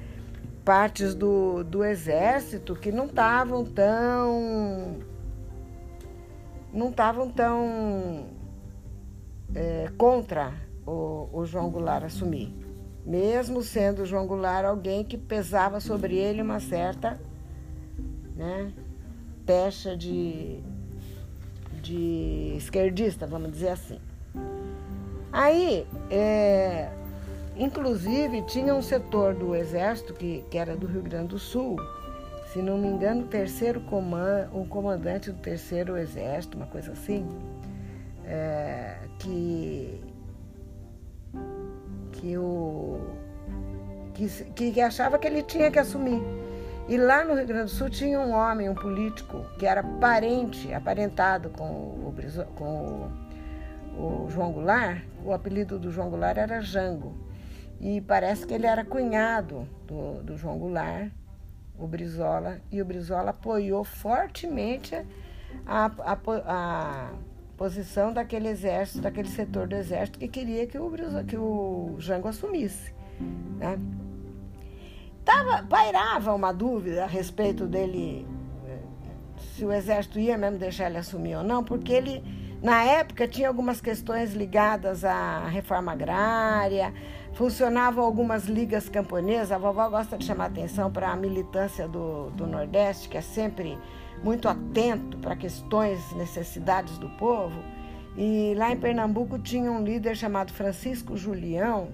partes 0.65 1.15
do, 1.15 1.63
do 1.63 1.85
exército 1.85 2.75
que 2.75 2.91
não 2.91 3.05
estavam 3.05 3.65
tão 3.65 4.99
não 6.73 6.89
estavam 6.89 7.31
tão 7.31 8.27
é, 9.55 9.89
contra 9.97 10.53
o, 10.87 11.29
o 11.33 11.45
João 11.45 11.71
Goulart 11.71 12.05
assumir 12.05 12.64
mesmo 13.05 13.63
sendo 13.63 14.07
João 14.07 14.27
Goulart 14.27 14.65
alguém 14.65 15.05
que 15.05 15.19
pesava 15.19 15.81
sobre 15.81 16.17
ele 16.17 16.41
uma 16.41 16.61
certa 16.61 17.21
né, 18.35 18.73
pecha 19.45 19.97
de, 19.97 20.61
de 21.83 22.55
esquerdista, 22.57 23.27
vamos 23.27 23.53
dizer 23.53 23.69
assim. 23.69 23.99
Aí, 25.33 25.87
é, 26.11 26.91
inclusive, 27.57 28.43
tinha 28.43 28.75
um 28.75 28.83
setor 28.83 29.35
do 29.35 29.55
Exército, 29.55 30.15
que, 30.15 30.45
que 30.51 30.57
era 30.57 30.77
do 30.77 30.87
Rio 30.87 31.03
Grande 31.03 31.29
do 31.29 31.39
Sul, 31.39 31.77
se 32.53 32.63
não 32.63 32.79
me 32.79 32.87
engano, 32.87 33.25
o 33.25 33.27
terceiro 33.27 33.81
comando, 33.81 34.57
um 34.57 34.65
comandante 34.65 35.33
do 35.33 35.39
terceiro 35.41 35.97
Exército, 35.97 36.57
uma 36.57 36.67
coisa 36.67 36.93
assim, 36.93 37.27
é, 38.25 38.97
que 39.19 40.01
que 42.25 42.39
o 42.39 43.01
que, 44.15 44.73
que 44.73 44.81
achava 44.81 45.19
que 45.19 45.27
ele 45.27 45.43
tinha 45.43 45.71
que 45.71 45.79
assumir. 45.79 46.23
E 46.89 46.97
lá 46.97 47.25
no 47.25 47.35
Rio 47.35 47.47
Grande 47.47 47.65
do 47.65 47.71
Sul 47.71 47.91
tinha 47.91 48.19
um 48.21 48.33
homem, 48.33 48.69
um 48.69 48.75
político, 48.75 49.45
que 49.59 49.67
era 49.67 49.83
parente, 49.83 50.73
aparentado 50.73 51.51
com 51.51 51.65
o, 51.65 52.15
com 52.55 53.11
o, 53.97 54.25
o 54.27 54.31
João 54.31 54.53
Goulart. 54.53 55.03
O 55.25 55.33
apelido 55.33 55.79
do 55.79 55.91
João 55.91 56.11
Goulart 56.11 56.37
era 56.37 56.61
Jango. 56.61 57.15
E 57.81 58.01
parece 58.03 58.47
que 58.47 58.55
ele 58.55 58.67
era 58.67 58.85
cunhado 58.85 59.67
do, 59.87 60.23
do 60.23 60.37
João 60.37 60.59
Goulart, 60.59 61.11
o 61.79 61.87
Brizola, 61.87 62.61
e 62.71 62.81
o 62.81 62.85
Brizola 62.85 63.31
apoiou 63.31 63.83
fortemente 63.83 64.95
a, 65.67 65.87
a, 65.87 66.19
a 66.47 67.11
posição 67.57 68.13
daquele 68.13 68.49
exército, 68.49 69.01
daquele 69.01 69.29
setor 69.29 69.67
do 69.67 69.77
exército 69.77 70.19
que 70.19 70.29
queria 70.29 70.67
que 70.67 70.79
o, 70.79 70.91
que 71.27 71.37
o 71.37 71.95
Jango 71.99 72.29
assumisse. 72.29 72.93
Né? 73.59 73.79
Tava, 75.25 75.63
pairava 75.63 76.35
uma 76.35 76.53
dúvida 76.53 77.05
a 77.05 77.07
respeito 77.07 77.67
dele, 77.67 78.27
eh, 78.67 78.79
se 79.55 79.65
o 79.65 79.73
exército 79.73 80.19
ia 80.19 80.37
mesmo 80.37 80.59
deixar 80.59 80.87
ele 80.87 80.99
assumir 80.99 81.37
ou 81.37 81.43
não, 81.43 81.65
porque 81.65 81.93
ele, 81.93 82.23
na 82.63 82.85
época, 82.85 83.27
tinha 83.27 83.49
algumas 83.49 83.81
questões 83.81 84.35
ligadas 84.35 85.03
à 85.03 85.47
reforma 85.47 85.93
agrária, 85.93 86.93
funcionavam 87.33 88.05
algumas 88.05 88.45
ligas 88.45 88.89
camponesas. 88.89 89.53
A 89.53 89.59
vovó 89.59 89.89
gosta 89.89 90.19
de 90.19 90.27
chamar 90.27 90.47
atenção 90.47 90.91
para 90.91 91.11
a 91.11 91.17
militância 91.17 91.89
do, 91.89 92.31
do 92.31 92.47
Nordeste, 92.47 93.09
que 93.09 93.17
é 93.17 93.23
sempre 93.23 93.79
muito 94.23 94.49
atento 94.49 95.19
para 95.19 95.37
questões, 95.37 96.13
necessidades 96.13 96.99
do 96.99 97.09
povo. 97.11 97.63
E 98.17 98.55
lá 98.57 98.71
em 98.71 98.77
Pernambuco 98.77 99.39
tinha 99.39 99.71
um 99.71 99.83
líder 99.83 100.17
chamado 100.17 100.53
Francisco 100.53 101.17
Julião, 101.17 101.89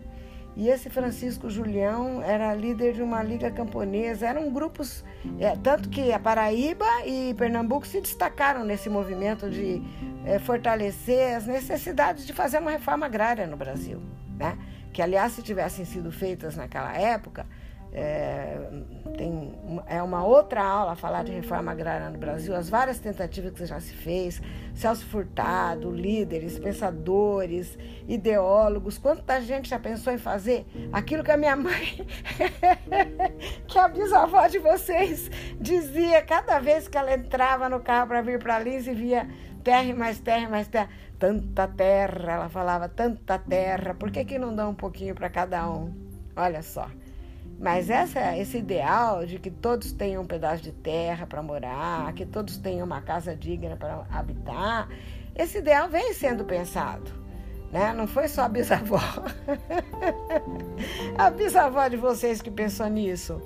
e 0.57 0.69
esse 0.69 0.91
Francisco 0.91 1.49
Julião 1.49 2.21
era 2.23 2.55
líder 2.55 2.95
de 2.95 3.03
uma 3.03 3.23
liga 3.23 3.51
camponesa. 3.51 4.27
Eram 4.27 4.53
grupos, 4.53 5.05
é, 5.39 5.57
tanto 5.57 5.89
que 5.89 6.13
a 6.13 6.19
Paraíba 6.19 6.85
e 7.07 7.35
Pernambuco 7.35 7.87
se 7.87 8.01
destacaram 8.01 8.65
nesse 8.65 8.91
movimento 8.91 9.49
de 9.49 9.81
é, 10.25 10.39
fortalecer 10.39 11.37
as 11.37 11.47
necessidades 11.47 12.27
de 12.27 12.33
fazer 12.33 12.59
uma 12.59 12.73
reforma 12.73 13.07
agrária 13.07 13.47
no 13.47 13.57
Brasil. 13.57 14.03
Né? 14.37 14.59
Que, 14.93 15.01
aliás, 15.01 15.33
se 15.33 15.43
tivessem 15.43 15.85
sido 15.85 16.11
feitas 16.11 16.57
naquela 16.57 16.93
época, 16.95 17.47
é, 17.93 18.57
tem, 19.17 19.53
é 19.87 20.03
uma 20.03 20.25
outra 20.25 20.63
aula 20.63 20.95
falar 20.95 21.25
de 21.25 21.33
reforma 21.33 21.73
agrária 21.73 22.09
no 22.09 22.19
Brasil, 22.19 22.55
as 22.55 22.71
várias 22.71 22.99
tentativas 22.99 23.53
que 23.53 23.67
já 23.67 23.81
se 23.81 23.93
fez, 23.93 24.41
Celso 24.75 25.05
Furtado, 25.07 25.91
líderes, 25.91 26.59
pensadores, 26.59 27.77
ideólogos, 28.07 28.97
quanta 28.97 29.41
gente 29.41 29.69
já 29.69 29.79
pensou 29.79 30.13
em 30.13 30.19
fazer 30.19 30.65
aquilo 30.93 31.25
que 31.25 31.33
a 31.33 31.37
minha 31.37 31.57
mãe, 31.57 32.07
que 33.67 33.79
a 33.79 33.89
bisavó 33.89 34.47
de 34.47 34.59
vocês 34.59 35.31
dizia 35.61 36.23
cada 36.23 36.61
vez 36.61 36.87
que 36.87 36.97
ela 36.97 37.13
entrava 37.13 37.69
no 37.69 37.81
carro 37.81 38.09
para 38.09 38.23
vir 38.23 38.39
para 38.39 38.59
Lins 38.61 38.87
e 38.87 38.95
via 38.95 39.29
terra 39.65 39.95
mais 39.95 40.21
terra 40.21 40.49
mais 40.49 40.69
terra, 40.69 40.89
tanta 41.19 41.67
terra, 41.67 42.33
ela 42.33 42.49
falava, 42.49 42.89
tanta 42.89 43.39
terra, 43.39 43.95
por 43.95 44.11
que, 44.11 44.25
que 44.25 44.39
não 44.39 44.55
dá 44.55 44.69
um 44.69 44.75
pouquinho 44.75 45.15
para 45.15 45.29
cada 45.29 45.69
um? 45.69 45.93
Olha 46.37 46.63
só. 46.63 46.89
Mas 47.61 47.91
essa, 47.91 48.35
esse 48.39 48.57
ideal 48.57 49.27
de 49.27 49.39
que 49.39 49.51
todos 49.51 49.93
tenham 49.93 50.23
um 50.23 50.27
pedaço 50.27 50.63
de 50.63 50.73
terra 50.73 51.27
para 51.27 51.43
morar, 51.43 52.11
que 52.15 52.25
todos 52.25 52.57
tenham 52.57 52.87
uma 52.87 53.03
casa 53.03 53.37
digna 53.37 53.77
para 53.77 54.07
habitar, 54.11 54.89
esse 55.37 55.59
ideal 55.59 55.87
vem 55.87 56.15
sendo 56.15 56.43
pensado. 56.43 57.13
Né? 57.71 57.93
Não 57.93 58.07
foi 58.07 58.29
só 58.29 58.45
a 58.45 58.49
bisavó. 58.49 58.99
a 61.19 61.31
bisavó 61.31 61.87
de 61.87 61.99
vocês 61.99 62.41
que 62.41 62.51
pensou 62.51 62.89
nisso. 62.89 63.43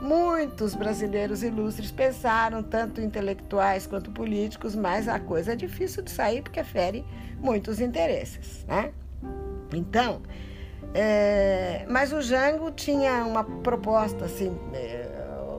Muitos 0.00 0.74
brasileiros 0.74 1.44
ilustres 1.44 1.92
pensaram, 1.92 2.64
tanto 2.64 3.00
intelectuais 3.00 3.86
quanto 3.86 4.10
políticos, 4.10 4.74
mas 4.74 5.06
a 5.06 5.20
coisa 5.20 5.52
é 5.52 5.56
difícil 5.56 6.02
de 6.02 6.10
sair 6.10 6.42
porque 6.42 6.64
fere 6.64 7.04
muitos 7.38 7.80
interesses. 7.80 8.64
Né? 8.66 8.92
Então, 9.72 10.20
é, 10.94 11.86
mas 11.88 12.12
o 12.12 12.20
Jango 12.20 12.70
tinha 12.70 13.24
uma 13.24 13.44
proposta, 13.44 14.26
assim, 14.26 14.58
é, 14.74 15.08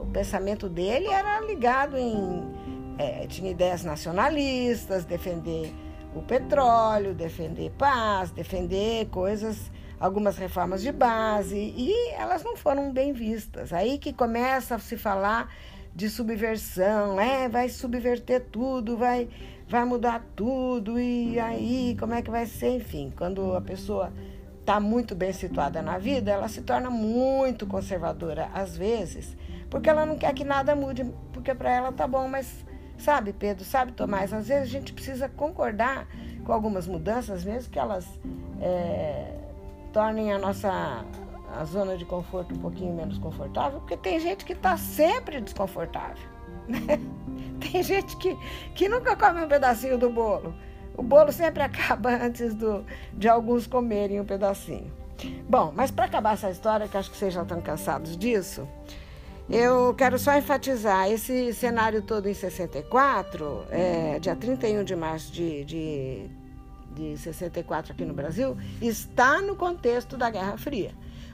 o 0.00 0.06
pensamento 0.06 0.68
dele 0.68 1.08
era 1.08 1.40
ligado 1.40 1.96
em. 1.96 2.64
É, 2.96 3.26
tinha 3.26 3.50
ideias 3.50 3.82
nacionalistas, 3.82 5.04
defender 5.04 5.74
o 6.14 6.22
petróleo, 6.22 7.12
defender 7.12 7.72
paz, 7.76 8.30
defender 8.30 9.06
coisas, 9.06 9.72
algumas 9.98 10.36
reformas 10.36 10.80
de 10.80 10.92
base, 10.92 11.56
e 11.56 12.10
elas 12.12 12.44
não 12.44 12.56
foram 12.56 12.92
bem 12.92 13.12
vistas. 13.12 13.72
Aí 13.72 13.98
que 13.98 14.12
começa 14.12 14.76
a 14.76 14.78
se 14.78 14.96
falar 14.96 15.52
de 15.92 16.08
subversão, 16.08 17.20
é, 17.20 17.48
vai 17.48 17.68
subverter 17.68 18.44
tudo, 18.52 18.96
vai, 18.96 19.28
vai 19.68 19.84
mudar 19.84 20.24
tudo, 20.36 21.00
e 21.00 21.40
aí 21.40 21.96
como 21.98 22.14
é 22.14 22.22
que 22.22 22.30
vai 22.30 22.46
ser? 22.46 22.76
Enfim, 22.76 23.12
quando 23.16 23.56
a 23.56 23.60
pessoa 23.60 24.12
está 24.64 24.80
muito 24.80 25.14
bem 25.14 25.30
situada 25.30 25.82
na 25.82 25.98
vida, 25.98 26.30
ela 26.30 26.48
se 26.48 26.62
torna 26.62 26.88
muito 26.88 27.66
conservadora 27.66 28.48
às 28.54 28.74
vezes, 28.74 29.36
porque 29.68 29.90
ela 29.90 30.06
não 30.06 30.16
quer 30.16 30.32
que 30.32 30.42
nada 30.42 30.74
mude, 30.74 31.04
porque 31.34 31.54
para 31.54 31.70
ela 31.70 31.92
tá 31.92 32.06
bom, 32.08 32.26
mas 32.26 32.64
sabe, 32.96 33.34
Pedro, 33.34 33.62
sabe, 33.62 33.92
Tomás, 33.92 34.32
às 34.32 34.48
vezes 34.48 34.62
a 34.62 34.70
gente 34.70 34.94
precisa 34.94 35.28
concordar 35.28 36.08
com 36.44 36.52
algumas 36.52 36.86
mudanças, 36.86 37.44
mesmo 37.44 37.70
que 37.70 37.78
elas 37.78 38.08
é, 38.58 39.36
tornem 39.92 40.32
a 40.32 40.38
nossa 40.38 41.04
a 41.56 41.64
zona 41.66 41.96
de 41.96 42.06
conforto 42.06 42.54
um 42.54 42.58
pouquinho 42.58 42.94
menos 42.94 43.18
confortável, 43.18 43.80
porque 43.80 43.98
tem 43.98 44.18
gente 44.18 44.46
que 44.46 44.54
está 44.54 44.78
sempre 44.78 45.42
desconfortável. 45.42 46.26
Né? 46.66 46.98
Tem 47.60 47.82
gente 47.82 48.16
que, 48.16 48.36
que 48.74 48.88
nunca 48.88 49.16
come 49.16 49.44
um 49.44 49.48
pedacinho 49.48 49.96
do 49.96 50.10
bolo. 50.10 50.54
O 50.96 51.02
bolo 51.02 51.32
sempre 51.32 51.62
acaba 51.64 52.10
antes 52.10 52.54
do, 52.54 52.84
de 53.12 53.28
alguns 53.28 53.66
comerem 53.66 54.20
um 54.20 54.24
pedacinho. 54.24 54.90
Bom, 55.48 55.72
mas 55.74 55.90
para 55.90 56.04
acabar 56.04 56.34
essa 56.34 56.50
história, 56.50 56.88
que 56.88 56.96
acho 56.96 57.10
que 57.10 57.16
vocês 57.16 57.32
já 57.32 57.42
estão 57.42 57.60
cansados 57.60 58.16
disso, 58.16 58.68
eu 59.48 59.94
quero 59.94 60.18
só 60.18 60.36
enfatizar 60.36 61.10
esse 61.10 61.52
cenário 61.52 62.02
todo 62.02 62.28
em 62.28 62.34
64, 62.34 63.66
é, 63.70 64.18
dia 64.18 64.34
31 64.34 64.84
de 64.84 64.96
março 64.96 65.32
de, 65.32 65.64
de, 65.64 66.30
de 66.94 67.18
64 67.18 67.92
aqui 67.92 68.04
no 68.04 68.14
Brasil, 68.14 68.56
está 68.80 69.40
no 69.40 69.54
contexto 69.54 70.16
da 70.16 70.30
Guerra 70.30 70.56
Fria. 70.56 70.92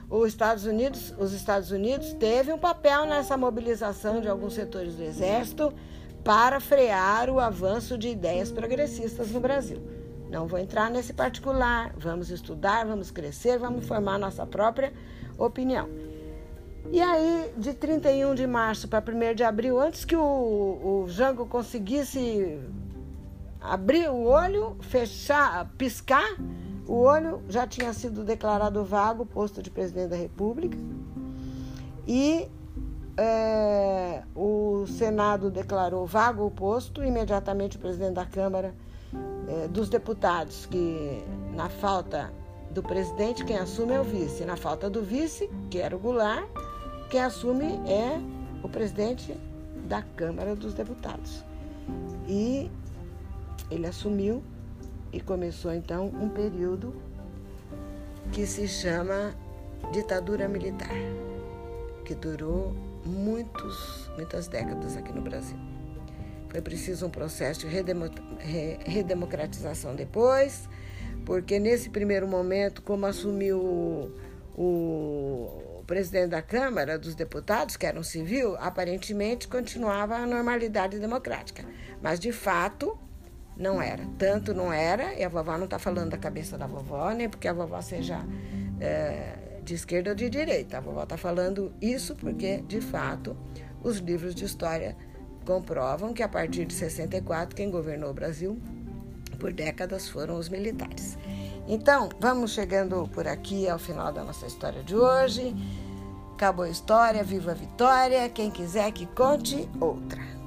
Os 0.09 0.27
Estados 0.27 0.65
Unidos, 0.65 1.15
os 1.17 1.31
Estados 1.31 1.71
Unidos 1.71 2.13
teve 2.13 2.51
um 2.51 2.57
papel 2.57 3.05
nessa 3.05 3.37
mobilização 3.37 4.19
de 4.19 4.27
alguns 4.27 4.55
setores 4.55 4.95
do 4.95 5.03
Exército 5.03 5.73
para 6.23 6.59
frear 6.59 7.29
o 7.29 7.39
avanço 7.39 7.97
de 7.97 8.09
ideias 8.09 8.51
progressistas 8.51 9.31
no 9.31 9.39
Brasil. 9.39 9.81
Não 10.29 10.47
vou 10.47 10.59
entrar 10.59 10.89
nesse 10.89 11.13
particular, 11.13 11.93
vamos 11.97 12.29
estudar, 12.29 12.85
vamos 12.85 13.11
crescer, 13.11 13.57
vamos 13.57 13.85
formar 13.85 14.17
nossa 14.17 14.45
própria 14.45 14.93
opinião. 15.37 15.89
E 16.89 17.01
aí, 17.01 17.53
de 17.57 17.73
31 17.73 18.33
de 18.33 18.47
março 18.47 18.87
para 18.87 19.03
1 19.03 19.35
de 19.35 19.43
abril, 19.43 19.79
antes 19.79 20.05
que 20.05 20.15
o, 20.15 20.21
o 20.21 21.05
Jango 21.09 21.45
conseguisse 21.45 22.59
abrir 23.59 24.09
o 24.09 24.23
olho, 24.23 24.77
fechar, 24.81 25.69
piscar, 25.77 26.35
o 26.87 26.95
olho 26.95 27.41
já 27.47 27.67
tinha 27.67 27.93
sido 27.93 28.23
declarado 28.23 28.83
vago 28.83 29.23
o 29.23 29.25
posto 29.25 29.61
de 29.61 29.69
presidente 29.69 30.09
da 30.09 30.15
República. 30.15 30.77
E 32.07 32.49
é, 33.17 34.23
o 34.35 34.85
Senado 34.87 35.49
declarou 35.49 36.05
vago 36.05 36.45
o 36.45 36.51
posto, 36.51 37.03
imediatamente 37.03 37.77
o 37.77 37.79
presidente 37.79 38.13
da 38.13 38.25
Câmara 38.25 38.73
é, 39.47 39.67
dos 39.67 39.89
Deputados, 39.89 40.65
que 40.65 41.23
na 41.53 41.69
falta 41.69 42.31
do 42.71 42.81
presidente, 42.81 43.43
quem 43.43 43.57
assume 43.57 43.93
é 43.93 43.99
o 43.99 44.03
vice. 44.03 44.45
Na 44.45 44.55
falta 44.55 44.89
do 44.89 45.01
vice, 45.03 45.49
que 45.69 45.79
era 45.79 45.95
o 45.95 45.99
Goulart, 45.99 46.47
quem 47.09 47.21
assume 47.21 47.65
é 47.87 48.19
o 48.63 48.69
presidente 48.69 49.35
da 49.87 50.01
Câmara 50.01 50.55
dos 50.55 50.73
Deputados. 50.73 51.43
E 52.27 52.71
ele 53.69 53.87
assumiu 53.87 54.41
e 55.11 55.19
começou 55.19 55.73
então 55.73 56.05
um 56.07 56.29
período 56.29 56.93
que 58.31 58.45
se 58.45 58.67
chama 58.67 59.33
ditadura 59.91 60.47
militar, 60.47 60.95
que 62.05 62.15
durou 62.15 62.73
muitos, 63.05 64.09
muitas 64.15 64.47
décadas 64.47 64.95
aqui 64.97 65.11
no 65.11 65.21
Brasil. 65.21 65.57
Foi 66.49 66.61
preciso 66.61 67.05
um 67.05 67.09
processo 67.09 67.61
de 67.61 67.67
redemocratização 68.85 69.95
depois, 69.95 70.67
porque 71.25 71.59
nesse 71.59 71.89
primeiro 71.89 72.27
momento, 72.27 72.81
como 72.81 73.05
assumiu 73.05 73.57
o, 73.59 74.11
o 74.55 75.83
presidente 75.87 76.31
da 76.31 76.41
Câmara 76.41 76.99
dos 76.99 77.15
Deputados, 77.15 77.77
que 77.77 77.85
era 77.85 77.97
um 77.97 78.03
civil, 78.03 78.57
aparentemente 78.57 79.47
continuava 79.47 80.15
a 80.15 80.25
normalidade 80.25 80.99
democrática. 80.99 81.63
Mas, 82.01 82.19
de 82.19 82.33
fato, 82.33 82.97
não 83.55 83.81
era. 83.81 84.05
Tanto 84.17 84.53
não 84.53 84.73
era, 84.73 85.13
e 85.13 85.23
a 85.23 85.29
vovó 85.29 85.57
não 85.57 85.65
está 85.65 85.79
falando 85.79 86.09
da 86.09 86.17
cabeça 86.17 86.57
da 86.57 86.67
vovó, 86.67 87.11
nem 87.11 87.29
porque 87.29 87.47
a 87.47 87.53
vovó 87.53 87.81
seja. 87.81 88.19
É, 88.79 89.40
de 89.63 89.73
esquerda 89.73 90.11
ou 90.11 90.15
de 90.15 90.29
direita. 90.29 90.77
A 90.77 90.81
vovó 90.81 91.03
está 91.03 91.17
falando 91.17 91.73
isso 91.81 92.15
porque, 92.15 92.57
de 92.67 92.81
fato, 92.81 93.35
os 93.83 93.97
livros 93.97 94.35
de 94.35 94.45
história 94.45 94.95
comprovam 95.45 96.13
que 96.13 96.23
a 96.23 96.29
partir 96.29 96.65
de 96.65 96.73
64 96.73 97.55
quem 97.55 97.71
governou 97.71 98.11
o 98.11 98.13
Brasil 98.13 98.59
por 99.39 99.51
décadas 99.51 100.07
foram 100.07 100.37
os 100.37 100.49
militares. 100.49 101.17
Então, 101.67 102.09
vamos 102.19 102.51
chegando 102.51 103.09
por 103.13 103.27
aqui 103.27 103.67
ao 103.67 103.79
final 103.79 104.11
da 104.11 104.23
nossa 104.23 104.45
história 104.45 104.83
de 104.83 104.95
hoje. 104.95 105.55
Acabou 106.33 106.65
a 106.65 106.69
história, 106.69 107.23
viva 107.23 107.51
a 107.51 107.55
vitória. 107.55 108.29
Quem 108.29 108.51
quiser 108.51 108.91
que 108.91 109.05
conte 109.07 109.67
outra. 109.79 110.40